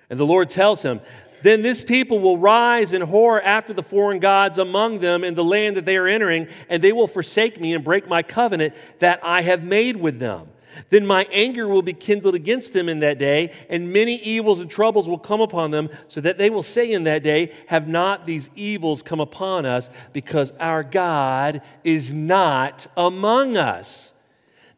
And 0.08 0.20
the 0.20 0.24
Lord 0.24 0.48
tells 0.50 0.82
him, 0.82 1.00
Then 1.42 1.62
this 1.62 1.82
people 1.82 2.20
will 2.20 2.38
rise 2.38 2.92
in 2.92 3.02
horror 3.02 3.42
after 3.42 3.72
the 3.72 3.82
foreign 3.82 4.20
gods 4.20 4.56
among 4.56 5.00
them 5.00 5.24
in 5.24 5.34
the 5.34 5.42
land 5.42 5.76
that 5.76 5.84
they 5.84 5.96
are 5.96 6.06
entering, 6.06 6.46
and 6.68 6.80
they 6.80 6.92
will 6.92 7.08
forsake 7.08 7.60
me 7.60 7.74
and 7.74 7.82
break 7.82 8.06
my 8.06 8.22
covenant 8.22 8.72
that 9.00 9.18
I 9.24 9.42
have 9.42 9.64
made 9.64 9.96
with 9.96 10.20
them. 10.20 10.46
Then 10.88 11.06
my 11.06 11.26
anger 11.30 11.68
will 11.68 11.82
be 11.82 11.92
kindled 11.92 12.34
against 12.34 12.72
them 12.72 12.88
in 12.88 13.00
that 13.00 13.18
day, 13.18 13.52
and 13.68 13.92
many 13.92 14.16
evils 14.16 14.60
and 14.60 14.70
troubles 14.70 15.08
will 15.08 15.18
come 15.18 15.40
upon 15.40 15.70
them, 15.70 15.88
so 16.08 16.20
that 16.20 16.38
they 16.38 16.50
will 16.50 16.62
say 16.62 16.92
in 16.92 17.04
that 17.04 17.22
day, 17.22 17.52
Have 17.66 17.88
not 17.88 18.26
these 18.26 18.50
evils 18.54 19.02
come 19.02 19.20
upon 19.20 19.66
us, 19.66 19.90
because 20.12 20.52
our 20.60 20.82
God 20.82 21.62
is 21.84 22.12
not 22.12 22.86
among 22.96 23.56
us? 23.56 24.12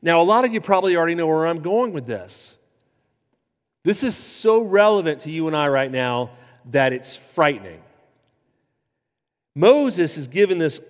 Now, 0.02 0.20
a 0.20 0.24
lot 0.24 0.44
of 0.44 0.52
you 0.52 0.60
probably 0.60 0.96
already 0.96 1.14
know 1.14 1.26
where 1.26 1.46
I'm 1.46 1.62
going 1.62 1.92
with 1.92 2.06
this. 2.06 2.56
This 3.84 4.02
is 4.02 4.16
so 4.16 4.62
relevant 4.62 5.20
to 5.20 5.30
you 5.30 5.46
and 5.46 5.56
I 5.56 5.68
right 5.68 5.90
now 5.90 6.30
that 6.70 6.92
it's 6.92 7.16
frightening. 7.16 7.80
Moses 9.54 10.16
is 10.16 10.26
given 10.26 10.58
this 10.58 10.80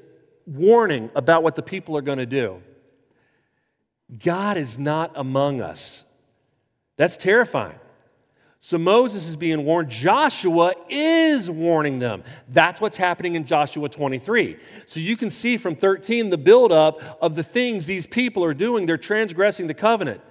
warning 0.47 1.11
about 1.15 1.43
what 1.43 1.57
the 1.57 1.63
people 1.63 1.97
are 1.97 2.03
going 2.03 2.19
to 2.19 2.27
do. 2.27 2.63
God 4.23 4.57
is 4.57 4.79
not 4.79 5.13
among 5.15 5.61
us. 5.61 6.05
That's 6.97 7.17
terrifying. 7.17 7.79
So 8.61 8.79
Moses 8.79 9.29
is 9.29 9.37
being 9.37 9.67
warned. 9.67 9.91
Joshua 9.91 10.73
is 10.89 11.51
warning 11.51 11.99
them. 11.99 12.25
That's 12.49 12.81
what's 12.81 12.97
happening 12.97 13.35
in 13.35 13.45
Joshua 13.45 13.91
23. 13.91 14.57
So 14.87 15.01
you 15.01 15.19
can 15.19 15.29
see 15.29 15.59
from 15.59 15.77
13 15.77 16.31
the 16.31 16.39
buildup 16.39 16.99
of 17.21 17.35
the 17.35 17.43
things 17.43 17.85
these 17.85 18.07
people 18.07 18.43
are 18.43 18.55
doing. 18.55 18.87
They're 18.87 18.97
transgressing 18.97 19.67
the 19.67 19.75
covenant, 19.75 20.23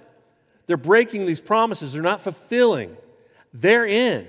they're 0.66 0.76
breaking 0.76 1.26
these 1.26 1.40
promises, 1.40 1.92
they're 1.92 2.02
not 2.02 2.20
fulfilling 2.20 2.96
their 3.52 3.86
end. 3.86 4.26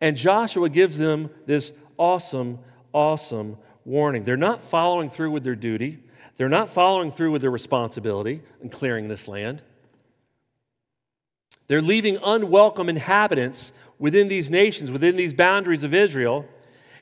And 0.00 0.16
Joshua 0.16 0.68
gives 0.68 0.96
them 0.96 1.30
this 1.44 1.72
awesome, 1.96 2.60
awesome 2.92 3.56
warning. 3.88 4.24
They're 4.24 4.36
not 4.36 4.60
following 4.60 5.08
through 5.08 5.30
with 5.30 5.42
their 5.44 5.56
duty. 5.56 5.98
They're 6.36 6.48
not 6.48 6.68
following 6.68 7.10
through 7.10 7.32
with 7.32 7.42
their 7.42 7.50
responsibility 7.50 8.42
in 8.62 8.68
clearing 8.68 9.08
this 9.08 9.26
land. 9.26 9.62
They're 11.66 11.82
leaving 11.82 12.18
unwelcome 12.22 12.88
inhabitants 12.88 13.72
within 13.98 14.28
these 14.28 14.48
nations, 14.48 14.90
within 14.90 15.16
these 15.16 15.34
boundaries 15.34 15.82
of 15.82 15.92
Israel, 15.92 16.46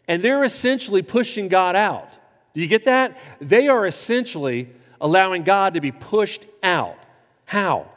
and 0.08 0.22
they're 0.22 0.44
essentially 0.44 1.02
pushing 1.02 1.48
God 1.48 1.76
out. 1.76 2.08
Do 2.54 2.60
you 2.60 2.66
get 2.66 2.84
that? 2.84 3.18
They 3.40 3.68
are 3.68 3.86
essentially 3.86 4.70
allowing 5.00 5.42
God 5.42 5.74
to 5.74 5.80
be 5.80 5.92
pushed 5.92 6.46
out. 6.62 6.98
How? 7.44 7.90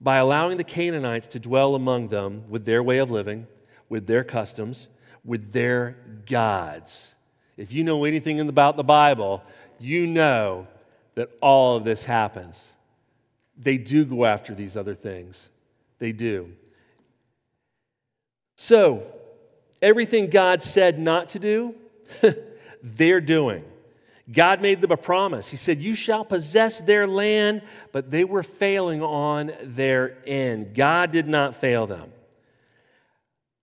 by 0.00 0.18
allowing 0.18 0.56
the 0.56 0.62
Canaanites 0.62 1.26
to 1.26 1.40
dwell 1.40 1.74
among 1.74 2.06
them 2.06 2.44
with 2.48 2.64
their 2.64 2.80
way 2.80 2.98
of 2.98 3.10
living, 3.10 3.44
with 3.88 4.06
their 4.06 4.22
customs, 4.22 4.86
with 5.24 5.50
their 5.52 5.96
gods. 6.26 7.15
If 7.56 7.72
you 7.72 7.84
know 7.84 8.04
anything 8.04 8.40
about 8.40 8.76
the 8.76 8.84
Bible, 8.84 9.42
you 9.78 10.06
know 10.06 10.66
that 11.14 11.30
all 11.40 11.76
of 11.76 11.84
this 11.84 12.04
happens. 12.04 12.72
They 13.56 13.78
do 13.78 14.04
go 14.04 14.24
after 14.24 14.54
these 14.54 14.76
other 14.76 14.94
things. 14.94 15.48
They 15.98 16.12
do. 16.12 16.52
So, 18.56 19.02
everything 19.80 20.28
God 20.28 20.62
said 20.62 20.98
not 20.98 21.30
to 21.30 21.38
do, 21.38 21.74
they're 22.82 23.20
doing. 23.20 23.64
God 24.30 24.60
made 24.60 24.80
them 24.80 24.90
a 24.90 24.96
promise. 24.96 25.50
He 25.50 25.56
said, 25.56 25.80
You 25.80 25.94
shall 25.94 26.24
possess 26.24 26.80
their 26.80 27.06
land, 27.06 27.62
but 27.92 28.10
they 28.10 28.24
were 28.24 28.42
failing 28.42 29.02
on 29.02 29.52
their 29.62 30.18
end. 30.26 30.74
God 30.74 31.12
did 31.12 31.28
not 31.28 31.54
fail 31.54 31.86
them. 31.86 32.12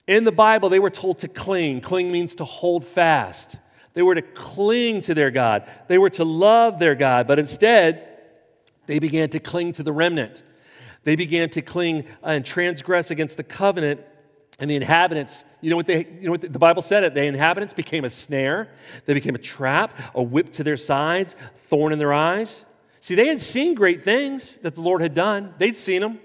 In 0.08 0.24
the 0.24 0.32
Bible, 0.32 0.70
they 0.70 0.80
were 0.80 0.90
told 0.90 1.20
to 1.20 1.28
cling. 1.28 1.82
Cling 1.82 2.12
means 2.12 2.36
to 2.36 2.46
hold 2.46 2.86
fast. 2.86 3.58
They 3.94 4.02
were 4.02 4.16
to 4.16 4.22
cling 4.22 5.02
to 5.02 5.14
their 5.14 5.32
God. 5.32 5.70
They 5.88 5.98
were 5.98 6.10
to 6.12 6.24
love 6.24 6.80
their 6.80 6.96
God, 6.96 7.28
but 7.28 7.40
instead, 7.40 8.08
they 8.88 9.00
began 9.00 9.30
to 9.30 9.40
cling 9.40 9.74
to 9.74 9.84
the 9.84 9.94
remnant. 9.94 10.42
They 11.04 11.16
began 11.16 11.50
to 11.52 11.62
cling 11.62 12.06
and 12.24 12.46
transgress 12.46 13.12
against 13.12 13.38
the 13.38 13.44
covenant 13.44 14.02
and 14.60 14.70
the 14.70 14.76
inhabitants, 14.76 15.44
you 15.62 15.70
know 15.72 15.76
what, 15.76 15.88
they, 15.88 16.06
you 16.06 16.26
know 16.26 16.32
what 16.32 16.42
the 16.42 16.60
Bible 16.60 16.82
said 16.82 17.04
it? 17.04 17.14
The 17.14 17.24
inhabitants 17.24 17.74
became 17.74 18.06
a 18.06 18.10
snare, 18.10 18.70
they 19.06 19.14
became 19.14 19.36
a 19.36 19.40
trap, 19.40 19.98
a 20.14 20.22
whip 20.22 20.52
to 20.54 20.64
their 20.64 20.78
sides, 20.78 21.36
thorn 21.56 21.92
in 21.92 22.00
their 22.00 22.14
eyes. 22.14 22.64
See, 23.00 23.16
they 23.16 23.28
had 23.28 23.42
seen 23.42 23.74
great 23.74 24.02
things 24.02 24.58
that 24.62 24.76
the 24.76 24.82
Lord 24.82 25.02
had 25.02 25.14
done, 25.14 25.54
they'd 25.58 25.76
seen 25.76 26.02
them. 26.02 26.20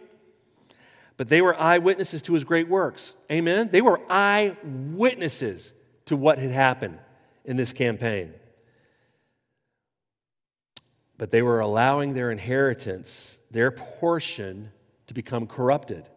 But 1.16 1.28
they 1.28 1.42
were 1.42 1.58
eyewitnesses 1.58 2.22
to 2.22 2.34
his 2.34 2.44
great 2.44 2.68
works. 2.68 3.14
Amen? 3.32 3.70
They 3.72 3.80
were 3.80 4.00
eyewitnesses 4.08 5.72
to 6.06 6.16
what 6.16 6.38
had 6.38 6.52
happened 6.52 6.98
in 7.48 7.56
this 7.56 7.72
campaign. 7.72 8.32
But 11.16 11.32
they 11.32 11.42
were 11.42 11.58
allowing 11.58 12.14
their 12.14 12.30
inheritance, 12.30 13.36
their 13.50 13.72
portion, 13.72 14.70
to 15.08 15.14
become 15.14 15.48
corrupted 15.48 16.08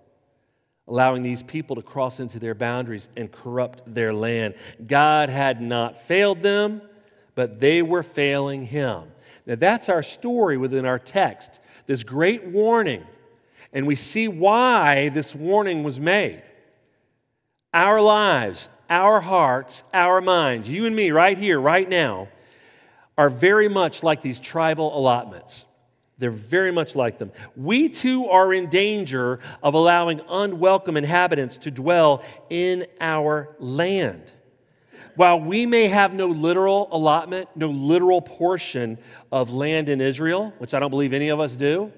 allowing 0.92 1.22
these 1.22 1.42
people 1.42 1.78
to 1.78 1.82
cross 1.82 2.20
into 2.20 2.38
their 2.38 2.54
boundaries 2.54 3.08
and 3.16 3.32
corrupt 3.32 3.82
their 3.88 4.14
land. 4.14 4.54
God 4.86 5.30
had 5.30 5.62
not 5.62 5.98
failed 5.98 6.42
them, 6.42 6.82
but 7.34 7.62
they 7.62 7.82
were 7.82 8.04
failing 8.04 8.66
him. 8.66 9.04
Now, 9.46 9.56
that's 9.56 9.88
our 9.88 10.04
story 10.04 10.58
within 10.58 10.86
our 10.86 11.00
text, 11.00 11.62
this 11.86 12.04
great 12.04 12.46
warning. 12.46 13.06
And 13.72 13.88
we 13.88 13.96
see 13.96 14.28
why 14.28 15.08
this 15.10 15.34
warning 15.34 15.84
was 15.84 15.98
made. 15.98 16.44
Our 17.74 18.02
lives, 18.02 18.68
our 18.92 19.22
hearts, 19.22 19.84
our 19.94 20.20
minds, 20.22 20.70
you 20.70 20.86
and 20.86 20.96
me 20.96 21.10
right 21.10 21.38
here, 21.38 21.60
right 21.60 21.88
now, 21.88 22.28
are 23.18 23.30
very 23.30 23.70
much 23.70 24.04
like 24.04 24.22
these 24.22 24.40
tribal 24.40 24.96
allotments. 24.96 25.66
They're 26.18 26.30
very 26.30 26.72
much 26.72 26.94
like 26.94 27.18
them. 27.18 27.32
We 27.56 27.90
too 27.90 28.28
are 28.28 28.54
in 28.54 28.70
danger 28.70 29.40
of 29.64 29.74
allowing 29.74 30.22
unwelcome 30.30 30.98
inhabitants 30.98 31.58
to 31.60 31.72
dwell 31.72 32.24
in 32.50 32.86
our 33.00 33.56
land. 33.58 34.32
While 35.16 35.40
we 35.40 35.66
may 35.66 35.88
have 35.88 36.14
no 36.14 36.28
literal 36.28 36.90
allotment, 36.92 37.50
no 37.56 37.70
literal 37.70 38.22
portion 38.22 38.98
of 39.32 39.52
land 39.52 39.90
in 39.90 40.02
Israel, 40.02 40.54
which 40.58 40.74
I 40.74 40.80
don't 40.80 40.90
believe 40.90 41.14
any 41.14 41.30
of 41.30 41.40
us 41.40 41.56
do, 41.56 41.92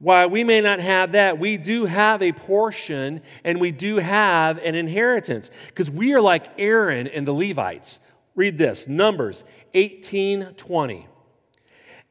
while 0.00 0.30
we 0.30 0.44
may 0.44 0.60
not 0.60 0.78
have 0.78 1.12
that, 1.12 1.38
we 1.38 1.56
do 1.56 1.84
have 1.86 2.22
a 2.22 2.32
portion 2.32 3.20
and 3.42 3.60
we 3.60 3.72
do 3.72 3.96
have 3.96 4.58
an 4.58 4.76
inheritance 4.76 5.50
because 5.66 5.90
we 5.90 6.14
are 6.14 6.20
like 6.20 6.46
Aaron 6.56 7.08
and 7.08 7.26
the 7.26 7.32
Levites. 7.32 7.98
Read 8.36 8.58
this 8.58 8.86
Numbers 8.86 9.42
18 9.74 10.54
20. 10.56 11.06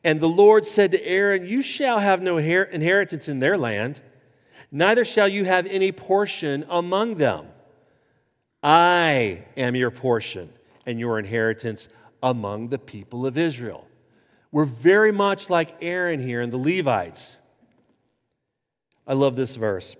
And 0.04 0.20
the 0.20 0.28
Lord 0.28 0.66
said 0.66 0.92
to 0.92 1.04
Aaron, 1.06 1.46
You 1.46 1.62
shall 1.62 2.00
have 2.00 2.22
no 2.22 2.38
inheritance 2.38 3.30
in 3.30 3.40
their 3.40 3.58
land, 3.58 4.02
neither 4.70 5.06
shall 5.06 5.28
you 5.28 5.46
have 5.46 5.66
any 5.66 5.94
portion 5.94 6.66
among 6.70 7.16
them. 7.16 7.48
I 8.62 9.46
am 9.56 9.76
your 9.76 9.92
portion 9.92 10.50
and 10.86 11.00
your 11.00 11.20
inheritance 11.20 11.88
among 12.22 12.68
the 12.68 12.80
people 12.80 13.26
of 13.26 13.38
Israel. 13.38 13.88
We're 14.52 14.66
very 14.66 15.14
much 15.14 15.50
like 15.50 15.78
Aaron 15.82 16.20
here 16.20 16.42
and 16.42 16.52
the 16.52 16.58
Levites. 16.58 17.37
I 19.08 19.14
love 19.14 19.36
this 19.36 19.56
verse 19.56 19.96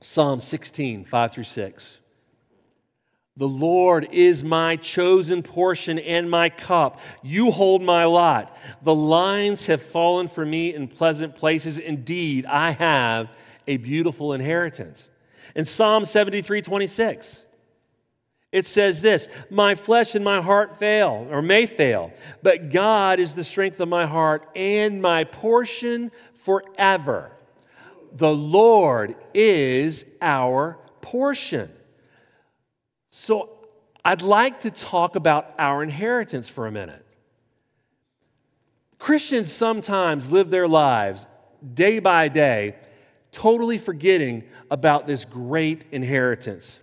Psalm 0.00 0.40
16, 0.40 1.04
5 1.04 1.32
through 1.32 1.44
6. 1.44 1.98
The 3.38 3.48
Lord 3.48 4.08
is 4.12 4.42
my 4.42 4.76
chosen 4.76 5.42
portion 5.42 5.98
and 5.98 6.30
my 6.30 6.48
cup. 6.48 7.00
You 7.22 7.50
hold 7.50 7.82
my 7.82 8.06
lot. 8.06 8.56
The 8.82 8.94
lines 8.94 9.66
have 9.66 9.82
fallen 9.82 10.28
for 10.28 10.46
me 10.46 10.72
in 10.74 10.88
pleasant 10.88 11.36
places. 11.36 11.78
Indeed, 11.78 12.46
I 12.46 12.70
have 12.70 13.28
a 13.66 13.76
beautiful 13.76 14.32
inheritance. 14.32 15.10
In 15.54 15.66
Psalm 15.66 16.06
73 16.06 16.62
26, 16.62 17.42
it 18.52 18.64
says 18.64 19.02
this 19.02 19.28
My 19.50 19.74
flesh 19.74 20.14
and 20.14 20.24
my 20.24 20.40
heart 20.40 20.78
fail, 20.78 21.26
or 21.30 21.42
may 21.42 21.66
fail, 21.66 22.14
but 22.42 22.70
God 22.70 23.20
is 23.20 23.34
the 23.34 23.44
strength 23.44 23.80
of 23.80 23.88
my 23.88 24.06
heart 24.06 24.46
and 24.56 25.02
my 25.02 25.24
portion 25.24 26.10
forever. 26.32 27.35
The 28.16 28.32
Lord 28.32 29.14
is 29.34 30.06
our 30.22 30.78
portion. 31.02 31.70
So 33.10 33.50
I'd 34.04 34.22
like 34.22 34.60
to 34.60 34.70
talk 34.70 35.16
about 35.16 35.52
our 35.58 35.82
inheritance 35.82 36.48
for 36.48 36.66
a 36.66 36.72
minute. 36.72 37.04
Christians 38.98 39.52
sometimes 39.52 40.32
live 40.32 40.48
their 40.48 40.66
lives 40.66 41.26
day 41.74 41.98
by 41.98 42.28
day 42.28 42.76
totally 43.32 43.76
forgetting 43.76 44.44
about 44.70 45.06
this 45.06 45.26
great 45.26 45.84
inheritance. 45.92 46.80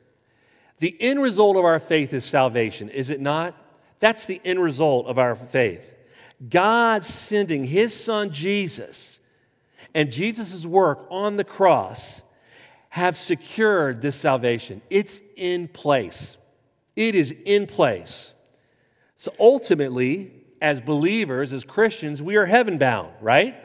The 0.78 0.96
end 1.02 1.20
result 1.20 1.58
of 1.58 1.66
our 1.66 1.80
faith 1.80 2.14
is 2.14 2.26
salvation, 2.26 2.90
is 2.90 3.10
it 3.10 3.20
not? 3.20 3.56
That's 4.00 4.26
the 4.26 4.40
end 4.46 4.62
result 4.62 5.08
of 5.08 5.18
our 5.18 5.34
faith. 5.34 5.96
God 6.48 7.04
sending 7.04 7.64
his 7.64 7.92
son 7.92 8.32
Jesus 8.32 9.20
and 9.94 10.12
Jesus' 10.12 10.66
work 10.66 11.08
on 11.10 11.38
the 11.38 11.44
cross 11.44 12.22
have 12.90 13.18
secured 13.18 14.02
this 14.02 14.16
salvation. 14.16 14.82
It's 14.90 15.22
in 15.36 15.68
place. 15.68 16.38
It 16.96 17.16
is 17.16 17.34
in 17.46 17.66
place. 17.66 18.34
So 19.18 19.34
ultimately, 19.40 20.32
as 20.62 20.80
believers, 20.80 21.54
as 21.54 21.66
Christians, 21.66 22.22
we 22.22 22.36
are 22.36 22.46
heaven 22.46 22.78
bound, 22.78 23.12
right? 23.20 23.56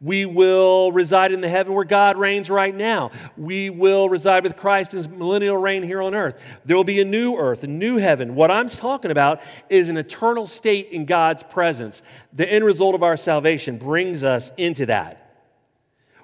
We 0.00 0.26
will 0.26 0.92
reside 0.92 1.32
in 1.32 1.40
the 1.40 1.48
heaven 1.48 1.72
where 1.72 1.84
God 1.84 2.16
reigns 2.16 2.48
right 2.48 2.74
now. 2.74 3.10
We 3.36 3.68
will 3.70 4.08
reside 4.08 4.44
with 4.44 4.56
Christ 4.56 4.92
in 4.92 4.98
his 4.98 5.08
millennial 5.08 5.56
reign 5.56 5.82
here 5.82 6.00
on 6.00 6.14
earth. 6.14 6.40
There 6.64 6.76
will 6.76 6.84
be 6.84 7.00
a 7.00 7.04
new 7.04 7.36
earth, 7.36 7.64
a 7.64 7.66
new 7.66 7.96
heaven. 7.96 8.36
What 8.36 8.50
I'm 8.50 8.68
talking 8.68 9.10
about 9.10 9.40
is 9.68 9.88
an 9.88 9.96
eternal 9.96 10.46
state 10.46 10.90
in 10.90 11.04
God's 11.04 11.42
presence. 11.42 12.02
The 12.32 12.48
end 12.48 12.64
result 12.64 12.94
of 12.94 13.02
our 13.02 13.16
salvation 13.16 13.76
brings 13.76 14.22
us 14.22 14.52
into 14.56 14.86
that. 14.86 15.27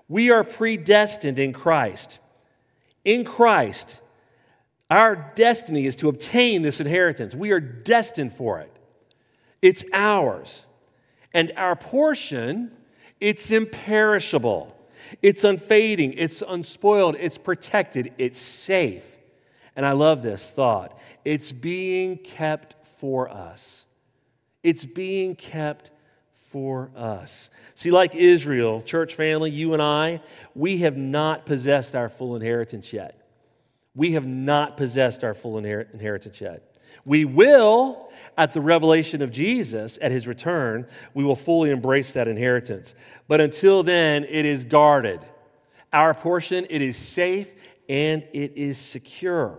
We 0.08 0.30
are 0.30 0.44
predestined 0.44 1.38
in 1.38 1.52
Christ 1.52 2.18
in 3.04 3.24
Christ, 3.24 4.00
our 4.90 5.32
destiny 5.34 5.86
is 5.86 5.96
to 5.96 6.08
obtain 6.08 6.62
this 6.62 6.80
inheritance. 6.80 7.34
We 7.34 7.52
are 7.52 7.60
destined 7.60 8.32
for 8.32 8.60
it. 8.60 8.70
It's 9.60 9.84
ours. 9.92 10.64
And 11.32 11.52
our 11.56 11.76
portion, 11.76 12.72
it's 13.20 13.50
imperishable. 13.50 14.70
It's 15.20 15.44
unfading, 15.44 16.14
it's 16.16 16.42
unspoiled, 16.46 17.16
it's 17.18 17.36
protected, 17.36 18.14
it's 18.16 18.38
safe. 18.38 19.18
And 19.76 19.84
I 19.84 19.92
love 19.92 20.22
this 20.22 20.50
thought. 20.50 20.98
It's 21.24 21.52
being 21.52 22.16
kept 22.16 22.86
for 22.86 23.28
us. 23.28 23.84
It's 24.62 24.86
being 24.86 25.36
kept 25.36 25.90
for 26.54 26.88
us. 26.94 27.50
See, 27.74 27.90
like 27.90 28.14
Israel, 28.14 28.80
church 28.80 29.16
family, 29.16 29.50
you 29.50 29.72
and 29.72 29.82
I, 29.82 30.20
we 30.54 30.78
have 30.78 30.96
not 30.96 31.46
possessed 31.46 31.96
our 31.96 32.08
full 32.08 32.36
inheritance 32.36 32.92
yet. 32.92 33.26
We 33.96 34.12
have 34.12 34.24
not 34.24 34.76
possessed 34.76 35.24
our 35.24 35.34
full 35.34 35.58
inheritance 35.58 36.40
yet. 36.40 36.76
We 37.04 37.24
will, 37.24 38.08
at 38.38 38.52
the 38.52 38.60
revelation 38.60 39.20
of 39.20 39.32
Jesus, 39.32 39.98
at 40.00 40.12
his 40.12 40.28
return, 40.28 40.86
we 41.12 41.24
will 41.24 41.34
fully 41.34 41.70
embrace 41.70 42.12
that 42.12 42.28
inheritance. 42.28 42.94
But 43.26 43.40
until 43.40 43.82
then, 43.82 44.22
it 44.22 44.44
is 44.44 44.64
guarded. 44.64 45.26
Our 45.92 46.14
portion, 46.14 46.68
it 46.70 46.82
is 46.82 46.96
safe 46.96 47.52
and 47.88 48.22
it 48.32 48.52
is 48.54 48.78
secure. 48.78 49.58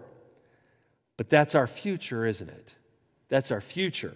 But 1.17 1.29
that's 1.29 1.55
our 1.55 1.67
future, 1.67 2.25
isn't 2.25 2.49
it? 2.49 2.73
That's 3.27 3.51
our 3.51 3.59
future 3.59 4.15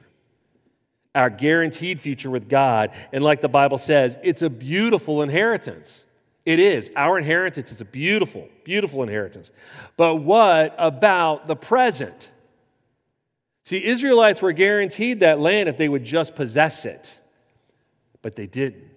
our 1.15 1.29
guaranteed 1.29 1.99
future 1.99 2.29
with 2.29 2.47
God. 2.47 2.91
And 3.11 3.23
like 3.23 3.41
the 3.41 3.49
Bible 3.49 3.77
says, 3.77 4.17
it's 4.23 4.41
a 4.41 4.49
beautiful 4.49 5.21
inheritance. 5.21 6.05
It 6.45 6.59
is. 6.59 6.89
Our 6.95 7.17
inheritance 7.17 7.71
is 7.71 7.81
a 7.81 7.85
beautiful, 7.85 8.47
beautiful 8.63 9.03
inheritance. 9.03 9.51
But 9.97 10.17
what 10.17 10.75
about 10.77 11.47
the 11.47 11.55
present? 11.55 12.29
See, 13.63 13.83
Israelites 13.83 14.41
were 14.41 14.51
guaranteed 14.51 15.19
that 15.19 15.39
land 15.39 15.69
if 15.69 15.77
they 15.77 15.89
would 15.89 16.03
just 16.03 16.35
possess 16.35 16.85
it, 16.85 17.19
but 18.21 18.35
they 18.35 18.47
didn't. 18.47 18.89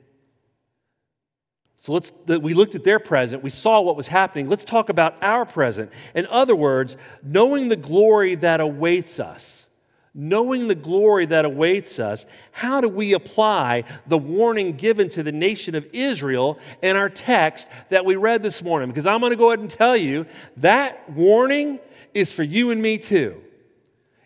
So 1.79 1.93
let's 1.93 2.13
we 2.27 2.55
looked 2.55 2.77
at 2.77 2.85
their 2.85 3.01
present, 3.01 3.43
we 3.43 3.51
saw 3.51 3.81
what 3.81 3.97
was 3.97 4.07
happening. 4.07 4.49
Let's 4.49 4.65
talk 4.65 4.89
about 4.89 5.23
our 5.23 5.45
present. 5.45 5.91
In 6.15 6.27
other 6.27 6.55
words, 6.55 6.97
knowing 7.25 7.69
the 7.69 7.77
glory 7.77 8.37
that 8.37 8.61
awaits 8.61 9.19
us. 9.19 9.62
Knowing 10.15 10.69
the 10.69 10.75
glory 10.75 11.25
that 11.25 11.45
awaits 11.45 11.99
us, 11.99 12.27
how 12.51 12.81
do 12.81 12.89
we 12.89 13.15
apply 13.15 13.85
the 14.07 14.19
warning 14.19 14.73
given 14.73 15.09
to 15.09 15.23
the 15.23 15.33
nation 15.33 15.75
of 15.75 15.87
Israel 15.93 16.59
in 16.83 16.97
our 16.97 17.09
text 17.09 17.69
that 17.89 18.05
we 18.05 18.17
read 18.17 18.43
this 18.43 18.63
morning? 18.63 18.89
Because 18.89 19.07
I'm 19.07 19.21
going 19.21 19.31
to 19.31 19.37
go 19.37 19.51
ahead 19.51 19.61
and 19.61 19.71
tell 19.71 19.97
you 19.97 20.27
that 20.59 21.09
warning 21.11 21.81
is 22.13 22.33
for 22.33 22.43
you 22.43 22.71
and 22.71 22.83
me 22.83 22.99
too. 22.99 23.41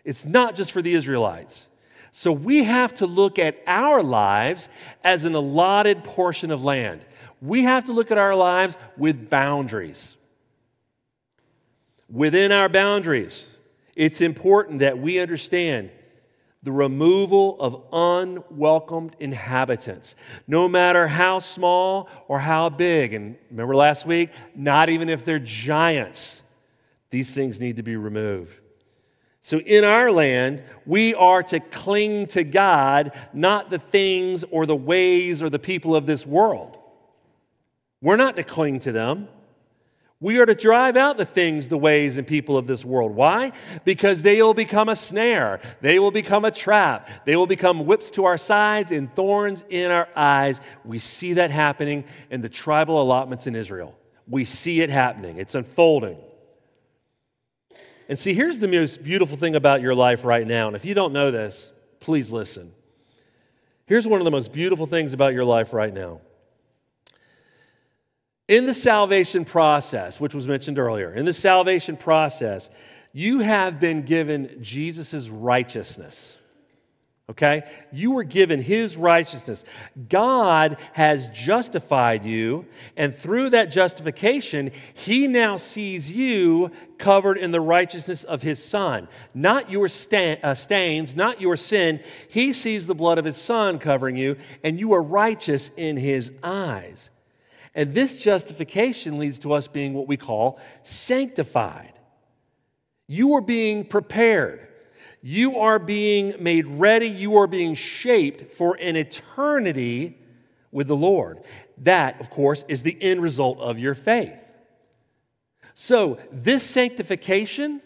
It's 0.03 0.25
not 0.25 0.55
just 0.55 0.71
for 0.71 0.81
the 0.81 0.93
Israelites. 0.93 1.65
So 2.11 2.31
we 2.31 2.63
have 2.63 2.95
to 2.95 3.05
look 3.05 3.39
at 3.39 3.57
our 3.67 4.01
lives 4.01 4.69
as 5.03 5.23
an 5.25 5.35
allotted 5.35 6.03
portion 6.03 6.51
of 6.51 6.63
land 6.63 7.05
we 7.41 7.63
have 7.63 7.85
to 7.85 7.93
look 7.93 8.11
at 8.11 8.17
our 8.17 8.35
lives 8.35 8.77
with 8.97 9.29
boundaries. 9.29 10.15
Within 12.09 12.51
our 12.51 12.69
boundaries, 12.69 13.49
it's 13.97 14.21
important 14.21 14.79
that 14.79 14.99
we 14.99 15.19
understand 15.19 15.89
the 16.61 16.71
removal 16.71 17.59
of 17.59 17.83
unwelcomed 17.91 19.15
inhabitants, 19.19 20.13
no 20.47 20.67
matter 20.67 21.07
how 21.07 21.39
small 21.39 22.07
or 22.27 22.39
how 22.39 22.69
big. 22.69 23.13
And 23.13 23.35
remember 23.49 23.75
last 23.75 24.05
week, 24.05 24.29
not 24.55 24.89
even 24.89 25.09
if 25.09 25.25
they're 25.25 25.39
giants, 25.39 26.43
these 27.09 27.31
things 27.31 27.59
need 27.59 27.77
to 27.77 27.83
be 27.83 27.95
removed. 27.95 28.53
So, 29.41 29.59
in 29.59 29.83
our 29.83 30.11
land, 30.11 30.61
we 30.85 31.15
are 31.15 31.41
to 31.43 31.59
cling 31.59 32.27
to 32.27 32.43
God, 32.43 33.13
not 33.33 33.69
the 33.69 33.79
things 33.79 34.43
or 34.51 34.67
the 34.67 34.75
ways 34.75 35.41
or 35.41 35.49
the 35.49 35.57
people 35.57 35.95
of 35.95 36.05
this 36.05 36.25
world. 36.25 36.77
We're 38.01 38.17
not 38.17 38.35
to 38.35 38.43
cling 38.43 38.81
to 38.81 38.91
them. 38.91 39.29
We 40.19 40.39
are 40.39 40.47
to 40.47 40.55
drive 40.55 40.97
out 40.97 41.17
the 41.17 41.25
things, 41.25 41.67
the 41.67 41.77
ways, 41.77 42.17
and 42.17 42.25
people 42.25 42.57
of 42.57 42.65
this 42.65 42.83
world. 42.83 43.11
Why? 43.11 43.51
Because 43.85 44.23
they 44.23 44.41
will 44.41 44.55
become 44.55 44.89
a 44.89 44.95
snare. 44.95 45.59
They 45.81 45.99
will 45.99 46.09
become 46.09 46.43
a 46.43 46.49
trap. 46.49 47.07
They 47.25 47.35
will 47.35 47.45
become 47.45 47.85
whips 47.85 48.09
to 48.11 48.25
our 48.25 48.37
sides 48.37 48.91
and 48.91 49.13
thorns 49.13 49.63
in 49.69 49.91
our 49.91 50.09
eyes. 50.15 50.59
We 50.83 50.97
see 50.97 51.33
that 51.33 51.51
happening 51.51 52.03
in 52.31 52.41
the 52.41 52.49
tribal 52.49 52.99
allotments 52.99 53.45
in 53.45 53.55
Israel. 53.55 53.95
We 54.27 54.43
see 54.43 54.81
it 54.81 54.89
happening, 54.89 55.37
it's 55.37 55.55
unfolding. 55.55 56.17
And 58.09 58.17
see, 58.17 58.33
here's 58.33 58.59
the 58.59 58.67
most 58.67 59.03
beautiful 59.03 59.37
thing 59.37 59.55
about 59.55 59.81
your 59.81 59.93
life 59.93 60.23
right 60.25 60.47
now. 60.47 60.67
And 60.67 60.75
if 60.75 60.85
you 60.85 60.93
don't 60.93 61.13
know 61.13 61.29
this, 61.29 61.73
please 61.99 62.31
listen. 62.31 62.71
Here's 63.85 64.07
one 64.07 64.19
of 64.19 64.25
the 64.25 64.31
most 64.31 64.51
beautiful 64.51 64.85
things 64.85 65.13
about 65.13 65.33
your 65.33 65.45
life 65.45 65.73
right 65.73 65.93
now. 65.93 66.21
In 68.47 68.65
the 68.65 68.73
salvation 68.73 69.43
process, 69.43 70.19
which 70.19 70.33
was 70.33 70.47
mentioned 70.47 70.79
earlier, 70.79 71.13
in 71.13 71.25
the 71.25 71.33
salvation 71.33 71.97
process, 71.97 72.69
you 73.11 73.39
have 73.39 73.79
been 73.79 74.03
given 74.03 74.59
Jesus' 74.61 75.27
righteousness. 75.27 76.37
Okay? 77.29 77.63
You 77.91 78.11
were 78.11 78.23
given 78.23 78.61
his 78.61 78.95
righteousness. 78.95 79.65
God 80.07 80.79
has 80.93 81.27
justified 81.27 82.23
you, 82.23 82.65
and 82.95 83.13
through 83.13 83.49
that 83.49 83.69
justification, 83.69 84.71
he 84.93 85.27
now 85.27 85.57
sees 85.57 86.09
you 86.09 86.71
covered 86.97 87.37
in 87.37 87.51
the 87.51 87.59
righteousness 87.59 88.23
of 88.23 88.43
his 88.43 88.63
son. 88.63 89.09
Not 89.33 89.69
your 89.69 89.87
uh, 89.87 90.55
stains, 90.55 91.15
not 91.17 91.41
your 91.41 91.57
sin. 91.57 91.99
He 92.29 92.53
sees 92.53 92.87
the 92.87 92.95
blood 92.95 93.17
of 93.17 93.25
his 93.25 93.35
son 93.35 93.77
covering 93.77 94.15
you, 94.15 94.37
and 94.63 94.79
you 94.79 94.93
are 94.93 95.03
righteous 95.03 95.69
in 95.75 95.97
his 95.97 96.31
eyes. 96.43 97.09
And 97.77 97.93
this 97.93 98.15
justification 98.15 99.19
leads 99.19 99.37
to 99.39 99.53
us 99.53 99.67
being 99.67 99.93
what 99.93 100.07
we 100.07 100.17
call 100.17 100.59
sanctified. 100.81 101.93
You 103.07 103.35
are 103.35 103.41
being 103.41 103.85
prepared. 103.85 104.67
You 105.21 105.59
are 105.59 105.77
being 105.77 106.33
made 106.39 106.65
ready. 106.65 107.07
You 107.07 107.37
are 107.37 107.45
being 107.45 107.75
shaped 107.75 108.51
for 108.51 108.73
an 108.81 108.95
eternity 108.95 110.17
with 110.71 110.87
the 110.87 110.95
Lord. 110.95 111.41
That, 111.77 112.19
of 112.19 112.31
course, 112.31 112.65
is 112.67 112.81
the 112.81 112.97
end 112.99 113.21
result 113.21 113.59
of 113.59 113.77
your 113.77 113.93
faith. 113.93 114.39
So, 115.75 116.17
this 116.31 116.63
sanctification, 116.63 117.83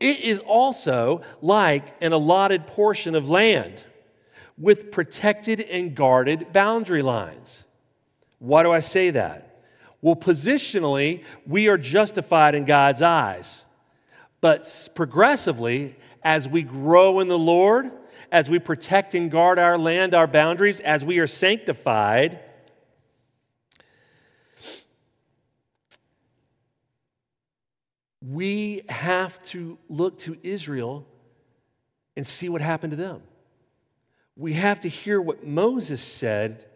it 0.00 0.20
is 0.20 0.38
also 0.38 1.20
like 1.42 1.94
an 2.00 2.14
allotted 2.14 2.66
portion 2.66 3.14
of 3.14 3.28
land 3.28 3.84
with 4.56 4.90
protected 4.90 5.60
and 5.60 5.94
guarded 5.94 6.50
boundary 6.54 7.02
lines. 7.02 7.63
Why 8.38 8.62
do 8.62 8.72
I 8.72 8.80
say 8.80 9.10
that? 9.10 9.62
Well, 10.00 10.16
positionally, 10.16 11.24
we 11.46 11.68
are 11.68 11.78
justified 11.78 12.54
in 12.54 12.66
God's 12.66 13.00
eyes. 13.00 13.64
But 14.40 14.90
progressively, 14.94 15.96
as 16.22 16.46
we 16.46 16.62
grow 16.62 17.20
in 17.20 17.28
the 17.28 17.38
Lord, 17.38 17.90
as 18.30 18.50
we 18.50 18.58
protect 18.58 19.14
and 19.14 19.30
guard 19.30 19.58
our 19.58 19.78
land, 19.78 20.12
our 20.12 20.26
boundaries, 20.26 20.80
as 20.80 21.04
we 21.04 21.18
are 21.20 21.26
sanctified, 21.26 22.40
we 28.20 28.82
have 28.88 29.42
to 29.44 29.78
look 29.88 30.18
to 30.18 30.36
Israel 30.42 31.06
and 32.16 32.26
see 32.26 32.48
what 32.48 32.60
happened 32.60 32.90
to 32.90 32.96
them. 32.96 33.22
We 34.36 34.54
have 34.54 34.80
to 34.80 34.88
hear 34.88 35.20
what 35.20 35.46
Moses 35.46 36.02
said 36.02 36.66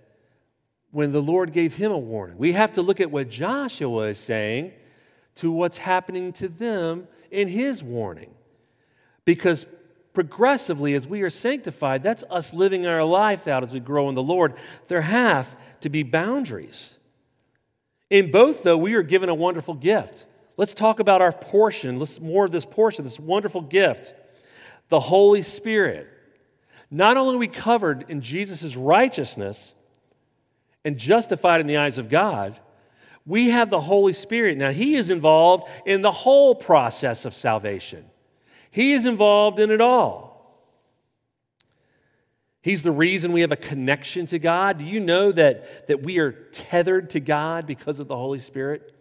when 0.91 1.13
the 1.13 1.23
Lord 1.23 1.53
gave 1.53 1.75
him 1.75 1.93
a 1.93 1.99
warning. 1.99 2.39
We 2.39 2.53
have 2.53 2.73
to 2.73 2.83
look 2.83 3.01
at 3.01 3.11
what 3.11 3.29
Joshua 3.29 4.09
is 4.09 4.19
saying 4.19 4.73
to 5.37 5.53
what's 5.53 5.79
happening 5.79 6.33
to 6.35 6.49
them 6.49 7.07
in 7.31 7.49
his 7.49 7.83
warning. 7.83 8.31
Because 9.25 9.67
progressively, 10.15 10.95
as 10.95 11.07
we 11.07 11.23
are 11.23 11.31
sanctified, 11.31 12.03
that's 12.03 12.25
us 12.31 12.53
living 12.53 12.87
our 12.87 13.05
life 13.05 13.47
out 13.47 13.63
as 13.63 13.73
we 13.73 13.81
grow 13.81 14.09
in 14.09 14.15
the 14.15 14.23
Lord. 14.23 14.55
There 14.89 15.03
have 15.03 15.57
to 15.83 15.89
be 15.89 16.03
boundaries. 16.03 16.97
In 18.11 18.31
both, 18.31 18.63
though, 18.63 18.79
we 18.79 18.95
are 18.95 19.03
given 19.03 19.29
a 19.29 19.35
wonderful 19.35 19.75
gift. 19.75 20.25
Let's 20.57 20.75
talk 20.75 20.99
about 20.99 21.23
our 21.23 21.31
portion. 21.31 21.99
Let's 21.99 22.21
more 22.21 22.47
of 22.47 22.51
this 22.51 22.65
portion, 22.65 23.05
this 23.05 23.21
wonderful 23.21 23.61
gift. 23.61 24.15
The 24.89 24.99
Holy 24.99 25.43
Spirit. 25.43 26.09
Not 26.91 27.17
only 27.17 27.37
are 27.37 27.39
we 27.39 27.49
covered 27.49 28.07
in 28.09 28.23
Jesus' 28.23 28.75
righteousness, 28.75 29.75
and 30.85 30.97
justified 30.99 31.61
in 31.61 31.67
the 31.67 31.77
eyes 31.77 31.99
of 31.99 32.09
God, 32.09 32.59
we 33.27 33.51
have 33.51 33.69
the 33.69 33.81
Holy 33.81 34.13
Spirit. 34.13 34.57
Now, 34.57 34.71
He 34.71 34.95
is 34.95 35.11
involved 35.11 35.69
in 35.85 36.03
the 36.03 36.13
whole 36.13 36.55
process 36.55 37.25
of 37.25 37.35
salvation, 37.35 38.05
He 38.71 38.93
is 38.93 39.07
involved 39.07 39.61
in 39.61 39.71
it 39.71 39.81
all. 39.81 40.29
He's 42.61 42.83
the 42.83 42.93
reason 42.93 43.33
we 43.33 43.43
have 43.43 43.53
a 43.53 43.57
connection 43.57 44.27
to 44.27 44.39
God. 44.39 44.79
Do 44.79 44.85
you 44.85 45.01
know 45.01 45.33
that, 45.33 45.87
that 45.87 46.03
we 46.03 46.19
are 46.19 46.33
tethered 46.33 47.11
to 47.11 47.21
God 47.21 47.67
because 47.67 48.01
of 48.01 48.09
the 48.09 48.17
Holy 48.17 48.41
Spirit? 48.41 48.93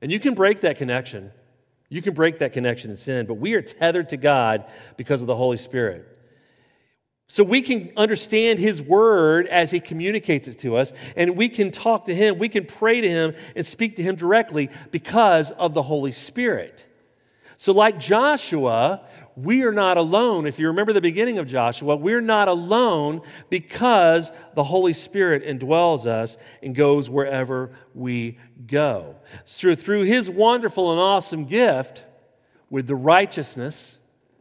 And 0.00 0.10
you 0.10 0.20
can 0.20 0.34
break 0.34 0.60
that 0.60 0.78
connection. 0.78 1.32
You 1.88 2.00
can 2.00 2.14
break 2.14 2.38
that 2.38 2.52
connection 2.52 2.90
in 2.90 2.96
sin, 2.96 3.26
but 3.26 3.34
we 3.34 3.54
are 3.54 3.62
tethered 3.62 4.10
to 4.10 4.16
God 4.16 4.64
because 4.96 5.20
of 5.20 5.26
the 5.26 5.36
Holy 5.36 5.56
Spirit. 5.56 6.06
So 7.32 7.44
we 7.44 7.62
can 7.62 7.92
understand 7.96 8.58
His 8.58 8.82
Word 8.82 9.46
as 9.46 9.70
He 9.70 9.78
communicates 9.78 10.48
it 10.48 10.58
to 10.58 10.74
us, 10.76 10.92
and 11.14 11.36
we 11.36 11.48
can 11.48 11.70
talk 11.70 12.06
to 12.06 12.14
Him, 12.14 12.38
we 12.38 12.48
can 12.48 12.66
pray 12.66 13.00
to 13.00 13.08
Him 13.08 13.36
and 13.54 13.64
speak 13.64 13.94
to 13.96 14.02
Him 14.02 14.16
directly 14.16 14.68
because 14.90 15.52
of 15.52 15.72
the 15.72 15.82
Holy 15.82 16.10
Spirit. 16.10 16.88
So, 17.56 17.72
like 17.72 18.00
Joshua, 18.00 19.02
we 19.36 19.62
are 19.62 19.70
not 19.70 19.96
alone. 19.96 20.44
If 20.44 20.58
you 20.58 20.66
remember 20.66 20.92
the 20.92 21.00
beginning 21.00 21.38
of 21.38 21.46
Joshua, 21.46 21.94
we're 21.94 22.20
not 22.20 22.48
alone 22.48 23.20
because 23.48 24.32
the 24.56 24.64
Holy 24.64 24.92
Spirit 24.92 25.46
indwells 25.46 26.06
us 26.06 26.36
and 26.64 26.74
goes 26.74 27.08
wherever 27.08 27.70
we 27.94 28.38
go. 28.66 29.14
So, 29.44 29.76
through 29.76 30.02
His 30.02 30.28
wonderful 30.28 30.90
and 30.90 30.98
awesome 30.98 31.44
gift, 31.44 32.04
with 32.70 32.88
the 32.88 32.96
righteousness 32.96 34.00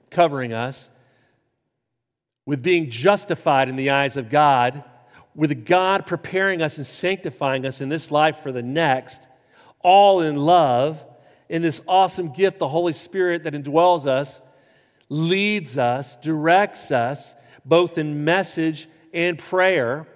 covering 0.09 0.53
us, 0.53 0.89
with 2.45 2.61
being 2.61 2.89
justified 2.89 3.69
in 3.69 3.75
the 3.75 3.89
eyes 3.89 4.17
of 4.17 4.29
God, 4.29 4.83
with 5.35 5.65
God 5.65 6.05
preparing 6.05 6.61
us 6.61 6.77
and 6.77 6.85
sanctifying 6.85 7.65
us 7.65 7.81
in 7.81 7.89
this 7.89 8.11
life 8.11 8.37
for 8.37 8.51
the 8.51 8.63
next, 8.63 9.27
all 9.81 10.21
in 10.21 10.35
love, 10.35 11.03
in 11.47 11.61
this 11.61 11.81
awesome 11.87 12.31
gift, 12.31 12.59
the 12.59 12.67
Holy 12.67 12.93
Spirit 12.93 13.43
that 13.43 13.53
indwells 13.53 14.05
us, 14.05 14.41
leads 15.09 15.77
us, 15.77 16.15
directs 16.17 16.91
us, 16.91 17.35
both 17.65 17.97
in 17.97 18.23
message 18.23 18.87
and 19.13 19.37
prayer. 19.37 20.07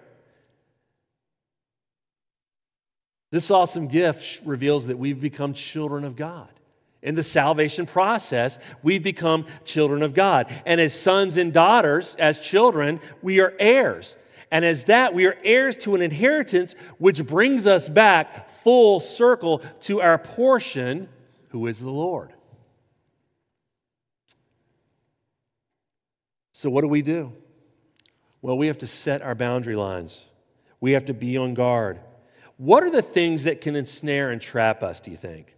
This 3.31 3.49
awesome 3.49 3.87
gift 3.87 4.45
reveals 4.45 4.87
that 4.87 4.99
we've 4.99 5.19
become 5.19 5.53
children 5.53 6.03
of 6.03 6.15
God. 6.15 6.52
In 7.03 7.15
the 7.15 7.23
salvation 7.23 7.85
process, 7.85 8.57
we've 8.81 9.03
become 9.03 9.45
children 9.65 10.01
of 10.01 10.13
God. 10.13 10.49
And 10.65 10.79
as 10.79 10.97
sons 10.97 11.35
and 11.35 11.51
daughters, 11.51 12.15
as 12.17 12.39
children, 12.39 13.01
we 13.21 13.41
are 13.41 13.53
heirs. 13.59 14.15
And 14.49 14.63
as 14.63 14.85
that, 14.85 15.13
we 15.13 15.25
are 15.25 15.35
heirs 15.43 15.75
to 15.77 15.95
an 15.95 16.01
inheritance 16.01 16.75
which 16.99 17.25
brings 17.25 17.67
us 17.67 17.89
back 17.89 18.49
full 18.49 19.01
circle 19.01 19.61
to 19.81 20.01
our 20.01 20.17
portion, 20.17 21.09
who 21.49 21.67
is 21.67 21.79
the 21.79 21.91
Lord. 21.91 22.31
So, 26.53 26.69
what 26.69 26.81
do 26.81 26.87
we 26.87 27.01
do? 27.01 27.33
Well, 28.41 28.57
we 28.57 28.67
have 28.67 28.77
to 28.77 28.87
set 28.87 29.21
our 29.21 29.35
boundary 29.35 29.75
lines, 29.75 30.25
we 30.79 30.93
have 30.93 31.05
to 31.05 31.13
be 31.13 31.35
on 31.35 31.53
guard. 31.53 31.99
What 32.55 32.83
are 32.83 32.91
the 32.91 33.01
things 33.01 33.43
that 33.43 33.59
can 33.59 33.75
ensnare 33.75 34.29
and 34.29 34.39
trap 34.39 34.83
us, 34.83 35.01
do 35.01 35.11
you 35.11 35.17
think? 35.17 35.53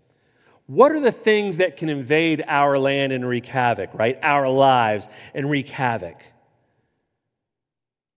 What 0.67 0.91
are 0.91 0.99
the 0.99 1.11
things 1.11 1.57
that 1.57 1.77
can 1.77 1.89
invade 1.89 2.43
our 2.47 2.79
land 2.79 3.13
and 3.13 3.27
wreak 3.27 3.45
havoc, 3.45 3.91
right? 3.93 4.17
Our 4.23 4.49
lives 4.49 5.07
and 5.33 5.49
wreak 5.49 5.69
havoc? 5.69 6.17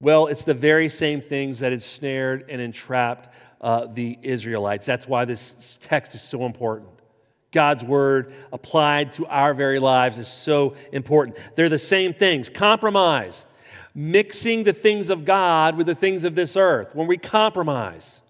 Well, 0.01 0.29
it's 0.29 0.45
the 0.45 0.55
very 0.55 0.89
same 0.89 1.21
things 1.21 1.59
that 1.59 1.73
had 1.73 1.83
snared 1.83 2.47
and 2.49 2.61
entrapped 2.61 3.35
uh, 3.61 3.87
the 3.87 4.19
Israelites. 4.23 4.87
That's 4.87 5.09
why 5.09 5.25
this 5.25 5.79
text 5.83 6.15
is 6.15 6.23
so 6.23 6.47
important. 6.47 6.89
God's 7.51 7.83
word 7.83 8.33
applied 8.53 9.13
to 9.13 9.27
our 9.27 9.55
very 9.55 9.79
lives 9.79 10.19
is 10.19 10.29
so 10.29 10.75
important. 10.93 11.37
They're 11.55 11.69
the 11.69 11.79
same 11.79 12.15
things 12.15 12.49
compromise, 12.49 13.45
mixing 13.95 14.65
the 14.65 14.73
things 14.73 15.11
of 15.11 15.25
God 15.25 15.77
with 15.77 15.87
the 15.87 15.95
things 15.95 16.25
of 16.25 16.35
this 16.35 16.57
earth. 16.57 16.95
When 16.95 17.07
we 17.07 17.19
compromise, 17.19 18.21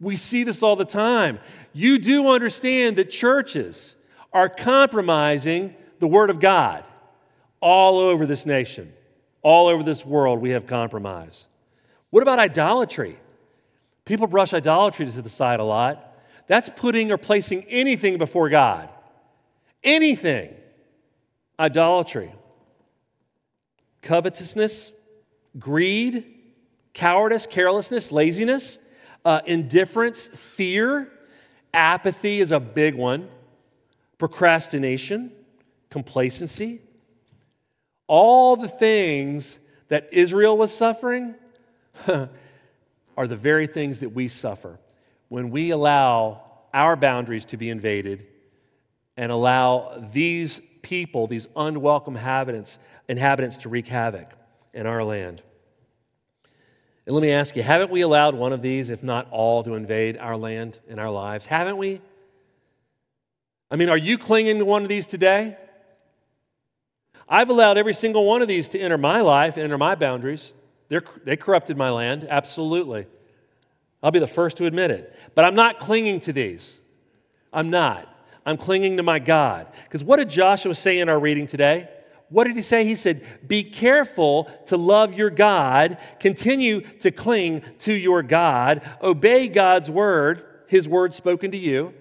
we 0.00 0.16
see 0.16 0.44
this 0.44 0.62
all 0.62 0.76
the 0.76 0.84
time. 0.84 1.38
You 1.72 1.98
do 1.98 2.28
understand 2.28 2.96
that 2.96 3.10
churches 3.10 3.96
are 4.32 4.48
compromising 4.48 5.74
the 6.00 6.06
Word 6.06 6.30
of 6.30 6.40
God 6.40 6.84
all 7.60 7.98
over 7.98 8.26
this 8.26 8.44
nation, 8.44 8.92
all 9.42 9.68
over 9.68 9.82
this 9.82 10.04
world. 10.04 10.40
We 10.40 10.50
have 10.50 10.66
compromise. 10.66 11.46
What 12.10 12.22
about 12.22 12.38
idolatry? 12.38 13.18
People 14.04 14.26
brush 14.26 14.52
idolatry 14.52 15.10
to 15.10 15.22
the 15.22 15.28
side 15.28 15.60
a 15.60 15.64
lot. 15.64 16.14
That's 16.46 16.68
putting 16.76 17.10
or 17.10 17.16
placing 17.16 17.64
anything 17.64 18.18
before 18.18 18.50
God. 18.50 18.88
Anything. 19.82 20.54
Idolatry. 21.58 22.32
Covetousness, 24.02 24.92
greed, 25.58 26.26
cowardice, 26.92 27.46
carelessness, 27.46 28.12
laziness 28.12 28.78
uh, 29.24 29.40
indifference, 29.46 30.28
fear, 30.28 31.10
apathy 31.72 32.40
is 32.40 32.52
a 32.52 32.60
big 32.60 32.94
one, 32.94 33.28
procrastination, 34.18 35.32
complacency. 35.90 36.80
All 38.06 38.56
the 38.56 38.68
things 38.68 39.58
that 39.88 40.08
Israel 40.12 40.56
was 40.56 40.74
suffering 40.74 41.34
are 42.06 43.26
the 43.26 43.36
very 43.36 43.66
things 43.66 44.00
that 44.00 44.10
we 44.10 44.28
suffer 44.28 44.78
when 45.28 45.50
we 45.50 45.70
allow 45.70 46.42
our 46.72 46.96
boundaries 46.96 47.44
to 47.46 47.56
be 47.56 47.70
invaded 47.70 48.26
and 49.16 49.30
allow 49.30 50.02
these 50.12 50.60
people, 50.82 51.26
these 51.26 51.48
unwelcome 51.56 52.16
inhabitants, 52.16 52.78
inhabitants 53.08 53.58
to 53.58 53.68
wreak 53.68 53.86
havoc 53.86 54.28
in 54.72 54.86
our 54.86 55.04
land. 55.04 55.42
And 57.06 57.14
let 57.14 57.22
me 57.22 57.30
ask 57.30 57.56
you 57.56 57.62
haven't 57.62 57.90
we 57.90 58.00
allowed 58.00 58.34
one 58.34 58.52
of 58.52 58.62
these, 58.62 58.90
if 58.90 59.02
not 59.02 59.28
all, 59.30 59.62
to 59.64 59.74
invade 59.74 60.16
our 60.16 60.36
land 60.36 60.78
and 60.88 60.98
our 60.98 61.10
lives? 61.10 61.46
Haven't 61.46 61.76
we? 61.76 62.00
I 63.70 63.76
mean, 63.76 63.88
are 63.88 63.98
you 63.98 64.18
clinging 64.18 64.58
to 64.58 64.64
one 64.64 64.82
of 64.82 64.88
these 64.88 65.06
today? 65.06 65.56
I've 67.28 67.48
allowed 67.48 67.78
every 67.78 67.94
single 67.94 68.24
one 68.24 68.42
of 68.42 68.48
these 68.48 68.68
to 68.70 68.78
enter 68.78 68.98
my 68.98 69.20
life, 69.20 69.56
and 69.56 69.64
enter 69.64 69.78
my 69.78 69.94
boundaries. 69.94 70.52
They're, 70.88 71.02
they 71.24 71.36
corrupted 71.36 71.76
my 71.76 71.90
land, 71.90 72.26
absolutely. 72.28 73.06
I'll 74.02 74.10
be 74.10 74.18
the 74.18 74.26
first 74.26 74.58
to 74.58 74.66
admit 74.66 74.90
it. 74.90 75.16
But 75.34 75.46
I'm 75.46 75.54
not 75.54 75.78
clinging 75.78 76.20
to 76.20 76.32
these. 76.32 76.80
I'm 77.52 77.70
not. 77.70 78.08
I'm 78.44 78.58
clinging 78.58 78.98
to 78.98 79.02
my 79.02 79.18
God. 79.18 79.66
Because 79.84 80.04
what 80.04 80.16
did 80.16 80.28
Joshua 80.28 80.74
say 80.74 80.98
in 80.98 81.08
our 81.08 81.18
reading 81.18 81.46
today? 81.46 81.88
What 82.28 82.44
did 82.44 82.56
he 82.56 82.62
say? 82.62 82.84
He 82.84 82.96
said, 82.96 83.24
Be 83.46 83.62
careful 83.62 84.50
to 84.66 84.76
love 84.76 85.14
your 85.14 85.30
God, 85.30 85.98
continue 86.20 86.80
to 86.98 87.10
cling 87.10 87.62
to 87.80 87.92
your 87.92 88.22
God, 88.22 88.82
obey 89.02 89.48
God's 89.48 89.90
word, 89.90 90.44
his 90.66 90.88
word 90.88 91.14
spoken 91.14 91.50
to 91.52 91.58
you. 91.58 91.94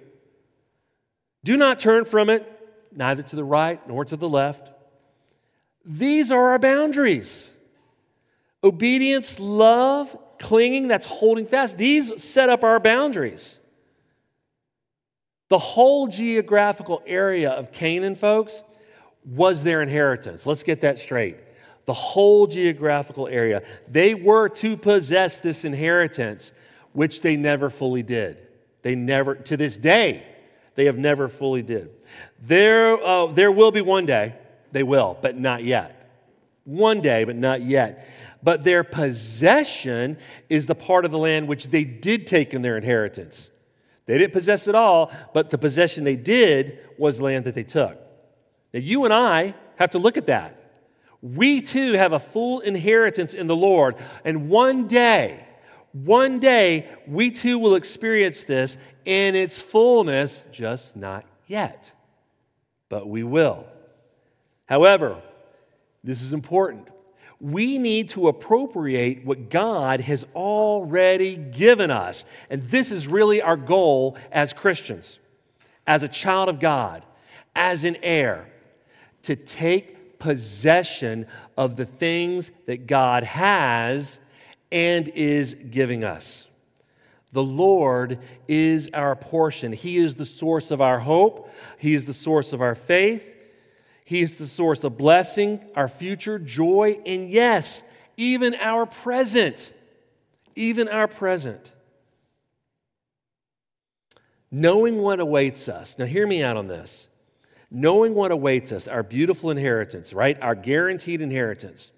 Do 1.44 1.58
not 1.58 1.80
turn 1.80 2.06
from 2.06 2.30
it, 2.30 2.50
neither 2.96 3.24
to 3.24 3.36
the 3.36 3.44
right 3.44 3.86
nor 3.88 4.06
to 4.06 4.16
the 4.16 4.30
left. 4.30 4.70
These 5.86 6.32
are 6.32 6.52
our 6.52 6.60
boundaries 6.60 7.50
obedience, 8.64 9.42
love, 9.42 10.18
clinging, 10.40 10.88
that's 10.88 11.06
holding 11.06 11.46
fast. 11.46 11.78
These 11.78 12.24
set 12.24 12.48
up 12.48 12.64
our 12.64 12.80
boundaries. 12.80 13.58
The 15.50 15.58
whole 15.58 16.08
geographical 16.08 17.04
area 17.06 17.52
of 17.52 17.74
Canaan, 17.74 18.16
folks, 18.16 18.64
was 19.26 19.64
their 19.64 19.82
inheritance. 19.82 20.46
Let's 20.46 20.64
get 20.64 20.82
that 20.82 21.00
straight. 21.00 21.38
The 21.86 21.94
whole 21.94 22.48
geographical 22.48 23.28
area. 23.28 23.64
They 23.88 24.14
were 24.14 24.50
to 24.50 24.78
possess 24.78 25.38
this 25.38 25.66
inheritance, 25.66 26.54
which 26.94 27.22
they 27.22 27.36
never 27.36 27.70
fully 27.70 28.04
did. 28.04 28.38
They 28.82 28.96
never, 28.96 29.36
to 29.36 29.58
this 29.58 29.78
day, 29.78 30.26
they 30.76 30.86
have 30.86 30.98
never 30.98 31.28
fully 31.28 31.62
did. 31.62 31.90
There, 32.42 33.02
uh, 33.04 33.28
there 33.28 33.52
will 33.52 33.72
be 33.72 33.82
one 33.82 34.06
day, 34.06 34.36
they 34.72 34.84
will, 34.84 35.18
but 35.22 35.38
not 35.38 35.64
yet. 35.64 36.00
One 36.66 37.02
day, 37.02 37.24
but 37.24 37.36
not 37.36 37.62
yet. 37.62 38.08
But 38.42 38.64
their 38.64 38.84
possession 38.84 40.18
is 40.50 40.66
the 40.66 40.76
part 40.76 41.06
of 41.06 41.12
the 41.12 41.18
land 41.18 41.48
which 41.48 41.68
they 41.68 41.84
did 41.84 42.28
take 42.28 42.54
in 42.54 42.62
their 42.62 42.78
inheritance. 42.78 43.50
They 44.06 44.18
didn't 44.18 44.34
possess 44.34 44.68
it 44.68 44.76
all, 44.76 45.12
but 45.34 45.50
the 45.50 45.58
possession 45.58 46.04
they 46.04 46.18
did 46.18 46.80
was 46.98 47.22
land 47.22 47.46
that 47.46 47.56
they 47.56 47.64
took. 47.64 48.03
Now, 48.74 48.80
you 48.80 49.06
and 49.06 49.14
I 49.14 49.54
have 49.76 49.92
to 49.92 50.00
look 50.00 50.18
at 50.18 50.28
that. 50.28 50.60
We 51.22 51.62
too 51.62 51.94
have 51.94 52.12
a 52.12 52.20
full 52.20 52.60
inheritance 52.60 53.34
in 53.34 53.48
the 53.48 53.56
Lord. 53.56 53.96
And 54.26 54.50
one 54.50 54.88
day, 54.88 55.46
one 55.94 56.40
day, 56.40 56.90
we 57.08 57.32
too 57.32 57.60
will 57.60 57.76
experience 57.76 58.44
this 58.44 58.78
in 59.06 59.36
its 59.36 59.62
fullness, 59.62 60.44
just 60.52 60.96
not 60.98 61.24
yet. 61.48 61.94
But 62.90 63.08
we 63.08 63.24
will. 63.24 63.66
However, 64.66 65.22
this 66.04 66.22
is 66.22 66.34
important. 66.34 66.88
We 67.40 67.78
need 67.78 68.10
to 68.10 68.28
appropriate 68.28 69.24
what 69.24 69.50
God 69.50 70.02
has 70.02 70.26
already 70.36 71.38
given 71.38 71.92
us. 71.92 72.26
And 72.50 72.68
this 72.70 72.92
is 72.92 73.08
really 73.08 73.42
our 73.42 73.58
goal 73.58 74.18
as 74.32 74.52
Christians, 74.52 75.20
as 75.86 76.04
a 76.04 76.08
child 76.08 76.50
of 76.50 76.60
God, 76.60 77.04
as 77.56 77.84
an 77.84 77.98
heir 78.02 78.48
to 79.24 79.36
take 79.36 80.20
possession 80.20 81.26
of 81.58 81.76
the 81.76 81.86
things 81.86 82.52
that 82.66 82.88
God 82.88 83.24
has 83.24 84.20
and 84.72 85.08
is 85.10 85.56
giving 85.56 86.04
us. 86.04 86.48
The 87.34 87.44
Lord 87.44 88.20
is 88.48 88.90
our 88.94 89.16
portion. 89.16 89.74
He 89.74 89.98
is 89.98 90.16
the 90.16 90.26
source 90.26 90.72
of 90.72 90.82
our 90.82 91.00
hope. 91.00 91.50
He 91.78 91.94
is 91.94 92.06
the 92.06 92.14
source 92.14 92.54
of 92.54 92.62
our 92.62 92.76
faith. 92.76 93.36
He 94.06 94.22
is 94.22 94.38
the 94.38 94.48
source 94.48 94.84
of 94.84 94.98
blessing, 94.98 95.60
our 95.76 95.88
future, 95.88 96.38
joy, 96.38 97.00
and 97.06 97.28
yes, 97.28 97.82
even 98.18 98.54
our 98.56 98.86
present. 98.86 99.74
Even 100.56 100.88
our 100.88 101.08
present. 101.08 101.72
Knowing 104.52 105.00
what 105.00 105.20
awaits 105.20 105.68
us. 105.68 105.98
Now, 105.98 106.06
hear 106.06 106.28
me 106.28 106.44
out 106.44 106.58
on 106.58 106.68
this 106.68 107.08
knowing 107.74 108.14
what 108.14 108.32
awaits 108.32 108.72
us, 108.72 108.88
our 108.88 109.04
beautiful 109.04 109.50
inheritance, 109.50 110.14
right? 110.14 110.40
Our 110.42 110.56
guaranteed 110.56 111.22
inheritance. 111.22 111.92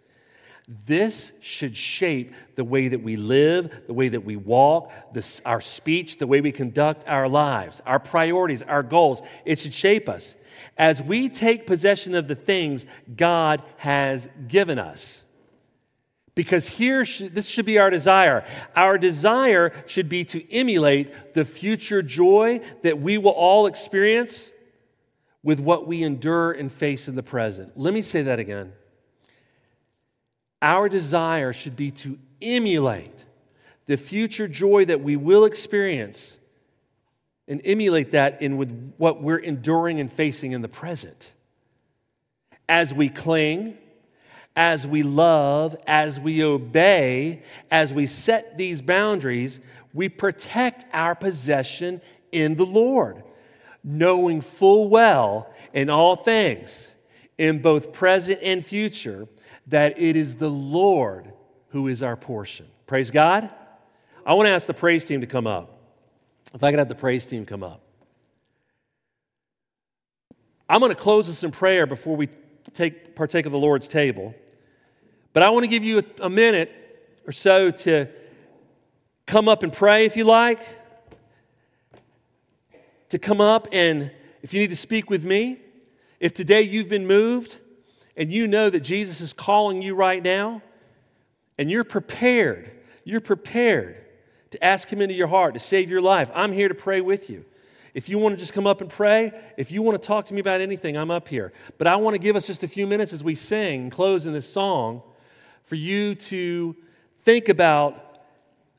This 0.67 1.31
should 1.41 1.75
shape 1.75 2.33
the 2.55 2.63
way 2.63 2.87
that 2.87 3.03
we 3.03 3.17
live, 3.17 3.83
the 3.85 3.93
way 3.93 4.07
that 4.09 4.25
we 4.25 4.35
walk, 4.35 4.91
this, 5.13 5.41
our 5.45 5.61
speech, 5.61 6.17
the 6.17 6.25
way 6.25 6.41
we 6.41 6.51
conduct 6.51 7.07
our 7.07 7.29
lives, 7.29 7.81
our 7.85 7.99
priorities, 7.99 8.63
our 8.63 8.81
goals. 8.81 9.21
It 9.43 9.59
should 9.59 9.73
shape 9.73 10.09
us 10.09 10.33
as 10.77 11.03
we 11.03 11.29
take 11.29 11.67
possession 11.67 12.15
of 12.15 12.27
the 12.27 12.35
things 12.35 12.85
God 13.15 13.61
has 13.77 14.27
given 14.47 14.79
us. 14.79 15.21
Because 16.33 16.67
here, 16.67 17.05
this 17.05 17.47
should 17.47 17.65
be 17.65 17.77
our 17.77 17.89
desire. 17.89 18.43
Our 18.75 18.97
desire 18.97 19.71
should 19.85 20.09
be 20.09 20.25
to 20.25 20.51
emulate 20.51 21.33
the 21.33 21.45
future 21.45 22.01
joy 22.01 22.61
that 22.81 22.99
we 22.99 23.17
will 23.17 23.31
all 23.31 23.67
experience 23.67 24.51
with 25.45 25.59
what 25.59 25.85
we 25.85 26.01
endure 26.01 26.51
and 26.51 26.71
face 26.71 27.07
in 27.07 27.13
the 27.13 27.23
present. 27.23 27.71
Let 27.77 27.93
me 27.93 28.01
say 28.01 28.23
that 28.23 28.39
again. 28.39 28.73
Our 30.59 30.89
desire 30.89 31.53
should 31.53 31.75
be 31.75 31.91
to 31.91 32.17
emulate 32.41 33.23
the 33.85 33.95
future 33.95 34.47
joy 34.47 34.85
that 34.85 35.01
we 35.01 35.15
will 35.15 35.45
experience 35.45 36.35
and 37.47 37.61
emulate 37.63 38.09
that 38.11 38.41
in 38.41 38.57
with 38.57 38.93
what 38.97 39.21
we're 39.21 39.37
enduring 39.37 39.99
and 39.99 40.11
facing 40.11 40.53
in 40.53 40.63
the 40.63 40.67
present. 40.67 41.31
As 42.67 42.91
we 42.91 43.07
cling, 43.07 43.77
as 44.55 44.87
we 44.87 45.03
love, 45.03 45.75
as 45.85 46.19
we 46.19 46.43
obey, 46.43 47.43
as 47.69 47.93
we 47.93 48.07
set 48.07 48.57
these 48.57 48.81
boundaries, 48.81 49.59
we 49.93 50.09
protect 50.09 50.87
our 50.91 51.13
possession 51.13 52.01
in 52.31 52.55
the 52.55 52.65
Lord, 52.65 53.23
knowing 53.85 54.41
full 54.41 54.89
well 54.89 55.53
in 55.71 55.89
all 55.91 56.15
things, 56.15 56.91
in 57.37 57.61
both 57.61 57.93
present 57.93 58.39
and 58.41 58.65
future, 58.65 59.27
that 59.67 59.99
it 59.99 60.15
is 60.15 60.35
the 60.35 60.49
Lord 60.49 61.31
who 61.69 61.87
is 61.87 62.01
our 62.01 62.17
portion. 62.17 62.65
Praise 62.87 63.11
God. 63.11 63.53
I 64.25 64.33
want 64.33 64.47
to 64.47 64.51
ask 64.51 64.65
the 64.65 64.73
praise 64.73 65.05
team 65.05 65.21
to 65.21 65.27
come 65.27 65.45
up. 65.45 65.77
If 66.53 66.63
I 66.63 66.71
could 66.71 66.79
have 66.79 66.89
the 66.89 66.95
praise 66.95 67.25
team 67.25 67.45
come 67.45 67.63
up. 67.63 67.81
I'm 70.67 70.79
going 70.79 70.89
to 70.89 70.99
close 70.99 71.27
this 71.27 71.43
in 71.43 71.51
prayer 71.51 71.85
before 71.85 72.15
we 72.15 72.29
take, 72.73 73.15
partake 73.15 73.45
of 73.45 73.51
the 73.51 73.57
Lord's 73.59 73.87
table. 73.87 74.33
But 75.31 75.43
I 75.43 75.51
want 75.51 75.63
to 75.63 75.67
give 75.67 75.83
you 75.83 75.99
a, 75.99 76.23
a 76.23 76.29
minute 76.29 76.71
or 77.27 77.31
so 77.31 77.69
to 77.69 78.07
come 79.27 79.47
up 79.47 79.61
and 79.61 79.71
pray 79.71 80.05
if 80.05 80.15
you 80.15 80.23
like. 80.23 80.61
To 83.09 83.19
come 83.19 83.39
up 83.39 83.67
and, 83.71 84.11
if 84.41 84.53
you 84.53 84.61
need 84.61 84.69
to 84.69 84.75
speak 84.75 85.09
with 85.09 85.23
me, 85.23 85.59
if 86.19 86.33
today 86.33 86.61
you've 86.61 86.89
been 86.89 87.07
moved 87.07 87.57
and 88.17 88.31
you 88.31 88.47
know 88.47 88.69
that 88.69 88.81
Jesus 88.81 89.21
is 89.21 89.33
calling 89.33 89.81
you 89.81 89.95
right 89.95 90.23
now, 90.23 90.61
and 91.57 91.69
you're 91.69 91.83
prepared, 91.83 92.71
you're 93.03 93.21
prepared 93.21 93.97
to 94.51 94.63
ask 94.63 94.91
Him 94.91 95.01
into 95.01 95.15
your 95.15 95.27
heart, 95.27 95.53
to 95.53 95.59
save 95.59 95.89
your 95.89 96.01
life, 96.01 96.31
I'm 96.33 96.51
here 96.51 96.67
to 96.67 96.75
pray 96.75 97.01
with 97.01 97.29
you. 97.29 97.45
If 97.93 98.09
you 98.09 98.17
want 98.17 98.33
to 98.33 98.37
just 98.37 98.51
come 98.51 98.67
up 98.67 98.81
and 98.81 98.89
pray, 98.89 99.31
if 99.57 99.71
you 99.71 99.81
want 99.81 100.01
to 100.01 100.05
talk 100.05 100.25
to 100.25 100.33
me 100.33 100.41
about 100.41 100.59
anything, 100.59 100.97
I'm 100.97 101.11
up 101.11 101.29
here. 101.29 101.53
But 101.77 101.87
I 101.87 101.95
want 101.95 102.13
to 102.13 102.19
give 102.19 102.35
us 102.35 102.45
just 102.45 102.63
a 102.63 102.67
few 102.67 102.85
minutes 102.85 103.13
as 103.13 103.23
we 103.23 103.35
sing 103.35 103.83
and 103.83 103.91
close 103.91 104.25
in 104.25 104.33
this 104.33 104.51
song 104.51 105.01
for 105.63 105.75
you 105.75 106.15
to 106.15 106.75
think 107.21 107.47
about 107.47 108.19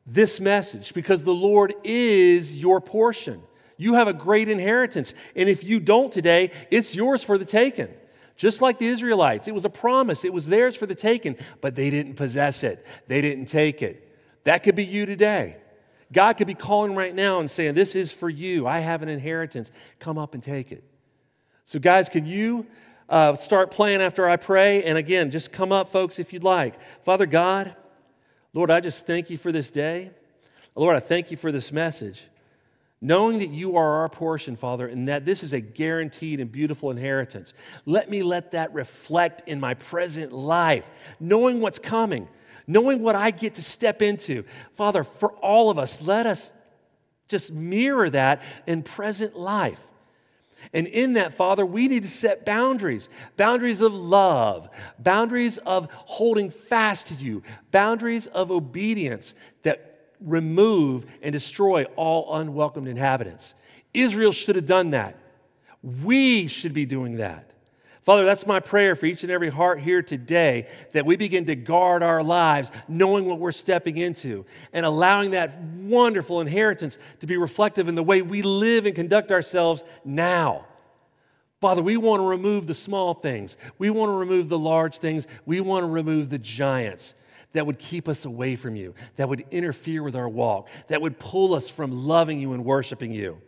this 0.07 0.39
message 0.39 0.93
because 0.93 1.25
the 1.25 1.35
Lord 1.35 1.75
is 1.83 2.55
your 2.55 2.81
portion. 2.81 3.43
You 3.77 3.95
have 3.95 4.09
a 4.09 4.13
great 4.13 4.49
inheritance. 4.49 5.15
And 5.35 5.49
if 5.49 5.65
you 5.65 5.81
don't 5.81 6.13
today, 6.13 6.51
it's 6.71 6.95
yours 6.95 7.23
for 7.23 7.39
the 7.39 7.45
taking. 7.45 7.89
Just 8.37 8.61
like 8.61 8.79
the 8.79 8.87
Israelites, 8.87 9.49
it 9.49 9.55
was 9.55 9.65
a 9.65 9.71
promise, 9.71 10.25
it 10.25 10.33
was 10.33 10.47
theirs 10.47 10.77
for 10.77 10.85
the 10.85 10.95
taking, 10.95 11.37
but 11.63 11.75
they 11.75 11.89
didn't 11.89 12.15
possess 12.15 12.65
it, 12.65 12.87
they 13.07 13.23
didn't 13.23 13.47
take 13.47 13.81
it. 13.83 14.03
That 14.45 14.63
could 14.63 14.77
be 14.77 14.85
you 14.85 15.07
today. 15.07 15.57
God 16.13 16.35
could 16.35 16.47
be 16.47 16.55
calling 16.55 16.95
right 16.95 17.15
now 17.15 17.41
and 17.41 17.51
saying, 17.51 17.75
This 17.75 17.97
is 17.97 18.13
for 18.13 18.29
you. 18.29 18.67
I 18.67 18.79
have 18.79 19.03
an 19.03 19.09
inheritance. 19.09 19.73
Come 19.99 20.19
up 20.19 20.35
and 20.35 20.43
take 20.43 20.71
it. 20.71 20.85
So, 21.65 21.81
guys, 21.81 22.09
can 22.09 22.27
you 22.27 22.67
uh, 23.09 23.35
start 23.35 23.73
playing 23.73 24.01
after 24.01 24.29
I 24.29 24.37
pray? 24.37 24.85
And 24.85 24.97
again, 24.97 25.33
just 25.33 25.51
come 25.51 25.73
up, 25.73 25.89
folks, 25.89 26.21
if 26.21 26.33
you'd 26.33 26.45
like. 26.45 26.75
Father 27.03 27.27
God, 27.27 27.75
Lord, 28.53 28.71
I 28.71 28.79
just 28.79 29.05
thank 29.05 29.31
you 29.31 29.37
for 29.37 29.51
this 29.51 29.71
day. 29.71 30.11
Lord, 30.77 30.95
I 30.95 31.01
thank 31.01 31.31
you 31.31 31.37
for 31.37 31.51
this 31.51 31.73
message. 31.73 32.25
Knowing 33.01 33.41
that 33.41 33.51
you 33.51 33.77
are 33.77 34.01
our 34.01 34.09
portion, 34.09 34.57
Father, 34.57 34.87
and 34.87 35.09
that 35.09 35.25
this 35.25 35.43
is 35.43 35.53
a 35.53 35.61
guaranteed 35.61 36.41
and 36.41 36.51
beautiful 36.51 36.91
inheritance, 36.91 37.53
let 37.85 38.09
me 38.09 38.23
let 38.23 38.53
that 38.53 38.73
reflect 38.73 39.43
in 39.47 39.61
my 39.61 39.75
present 39.75 40.33
life, 40.33 40.89
knowing 41.21 41.61
what's 41.61 41.79
coming, 41.79 42.27
knowing 42.67 43.03
what 43.03 43.15
I 43.15 43.31
get 43.31 43.55
to 43.57 43.63
step 43.63 44.01
into. 44.01 44.45
Father, 44.73 45.05
for 45.05 45.33
all 45.35 45.69
of 45.69 45.79
us, 45.79 46.01
let 46.01 46.27
us 46.27 46.53
just 47.29 47.53
mirror 47.53 48.09
that 48.11 48.43
in 48.67 48.83
present 48.83 49.39
life. 49.39 49.87
And 50.73 50.87
in 50.87 51.13
that, 51.15 51.35
Father, 51.35 51.65
we 51.65 51.89
need 51.89 52.03
to 52.03 52.09
set 52.09 52.47
boundaries 52.47 53.09
boundaries 53.37 53.83
of 53.83 53.93
love, 53.93 54.69
boundaries 54.99 55.59
of 55.59 55.89
holding 55.93 56.51
fast 56.51 57.09
to 57.09 57.15
you, 57.15 57.43
boundaries 57.71 58.27
of 58.27 58.51
obedience 58.51 59.35
that 59.63 59.96
remove 60.21 61.07
and 61.23 61.33
destroy 61.33 61.85
all 61.97 62.37
unwelcomed 62.37 62.89
inhabitants. 62.89 63.55
Israel 63.95 64.33
should 64.33 64.57
have 64.57 64.67
done 64.67 64.91
that. 64.91 65.19
We 65.83 66.47
should 66.47 66.73
be 66.73 66.87
doing 66.87 67.17
that. 67.17 67.51
Father, 68.03 68.25
that's 68.25 68.47
my 68.47 68.61
prayer 68.61 68.95
for 68.95 69.07
each 69.07 69.25
and 69.25 69.33
every 69.33 69.49
heart 69.49 69.81
here 69.81 70.01
today 70.01 70.69
that 70.93 71.05
we 71.05 71.17
begin 71.17 71.47
to 71.47 71.57
guard 71.57 72.05
our 72.05 72.23
lives, 72.23 72.71
knowing 72.87 73.25
what 73.25 73.41
we're 73.41 73.51
stepping 73.51 73.97
into, 73.97 74.47
and 74.73 74.87
allowing 74.87 75.33
that 75.33 75.61
wonderful 75.61 76.41
inheritance 76.41 76.99
to 77.19 77.27
be 77.27 77.37
reflective 77.37 77.89
in 77.89 77.97
the 77.97 78.05
way 78.05 78.23
we 78.23 78.43
live 78.43 78.87
and 78.87 78.95
conduct 78.95 79.33
ourselves 79.33 79.83
now. 80.05 80.67
Father, 81.61 81.83
we 81.83 81.97
want 81.97 82.21
to 82.21 82.27
remove 82.29 82.69
the 82.69 82.75
small 82.75 83.13
things. 83.13 83.57
We 83.77 83.91
want 83.91 84.11
to 84.11 84.15
remove 84.15 84.49
the 84.49 84.59
large 84.59 84.99
things. 84.99 85.27
We 85.45 85.61
want 85.61 85.83
to 85.83 85.89
remove 85.89 86.31
the 86.31 86.39
giants 86.39 87.15
that 87.57 87.67
would 87.67 87.79
keep 87.79 88.09
us 88.09 88.25
away 88.25 88.57
from 88.57 88.77
you, 88.77 88.95
that 89.17 89.29
would 89.29 89.45
interfere 89.51 90.03
with 90.03 90.17
our 90.17 90.29
walk, 90.29 90.69
that 90.89 91.01
would 91.01 91.19
pull 91.19 91.55
us 91.55 91.69
from 91.69 92.07
loving 92.07 92.41
you 92.41 92.53
and 92.53 92.65
worshiping 92.65 93.13
you. 93.13 93.39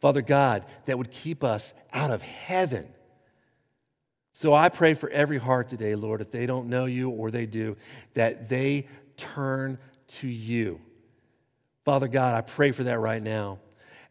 Father 0.00 0.22
God, 0.22 0.66
that 0.84 0.98
would 0.98 1.10
keep 1.10 1.42
us 1.42 1.74
out 1.92 2.10
of 2.10 2.22
heaven 2.22 2.86
so 4.36 4.52
I 4.52 4.68
pray 4.68 4.92
for 4.92 5.08
every 5.08 5.38
heart 5.38 5.70
today, 5.70 5.94
Lord, 5.94 6.20
if 6.20 6.30
they 6.30 6.44
don't 6.44 6.68
know 6.68 6.84
you 6.84 7.08
or 7.08 7.30
they 7.30 7.46
do, 7.46 7.78
that 8.12 8.50
they 8.50 8.86
turn 9.16 9.78
to 10.08 10.28
you. 10.28 10.78
Father 11.86 12.06
God, 12.06 12.34
I 12.34 12.42
pray 12.42 12.72
for 12.72 12.84
that 12.84 12.98
right 12.98 13.22
now. 13.22 13.60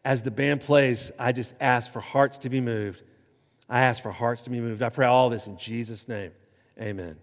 As 0.04 0.22
the 0.22 0.32
band 0.32 0.62
plays, 0.62 1.12
I 1.16 1.30
just 1.30 1.54
ask 1.60 1.92
for 1.92 2.00
hearts 2.00 2.38
to 2.38 2.48
be 2.48 2.60
moved. 2.60 3.04
I 3.68 3.82
ask 3.82 4.02
for 4.02 4.10
hearts 4.10 4.42
to 4.42 4.50
be 4.50 4.58
moved. 4.58 4.82
I 4.82 4.88
pray 4.88 5.06
all 5.06 5.30
this 5.30 5.46
in 5.46 5.58
Jesus' 5.58 6.08
name. 6.08 6.32
Amen. 6.76 7.14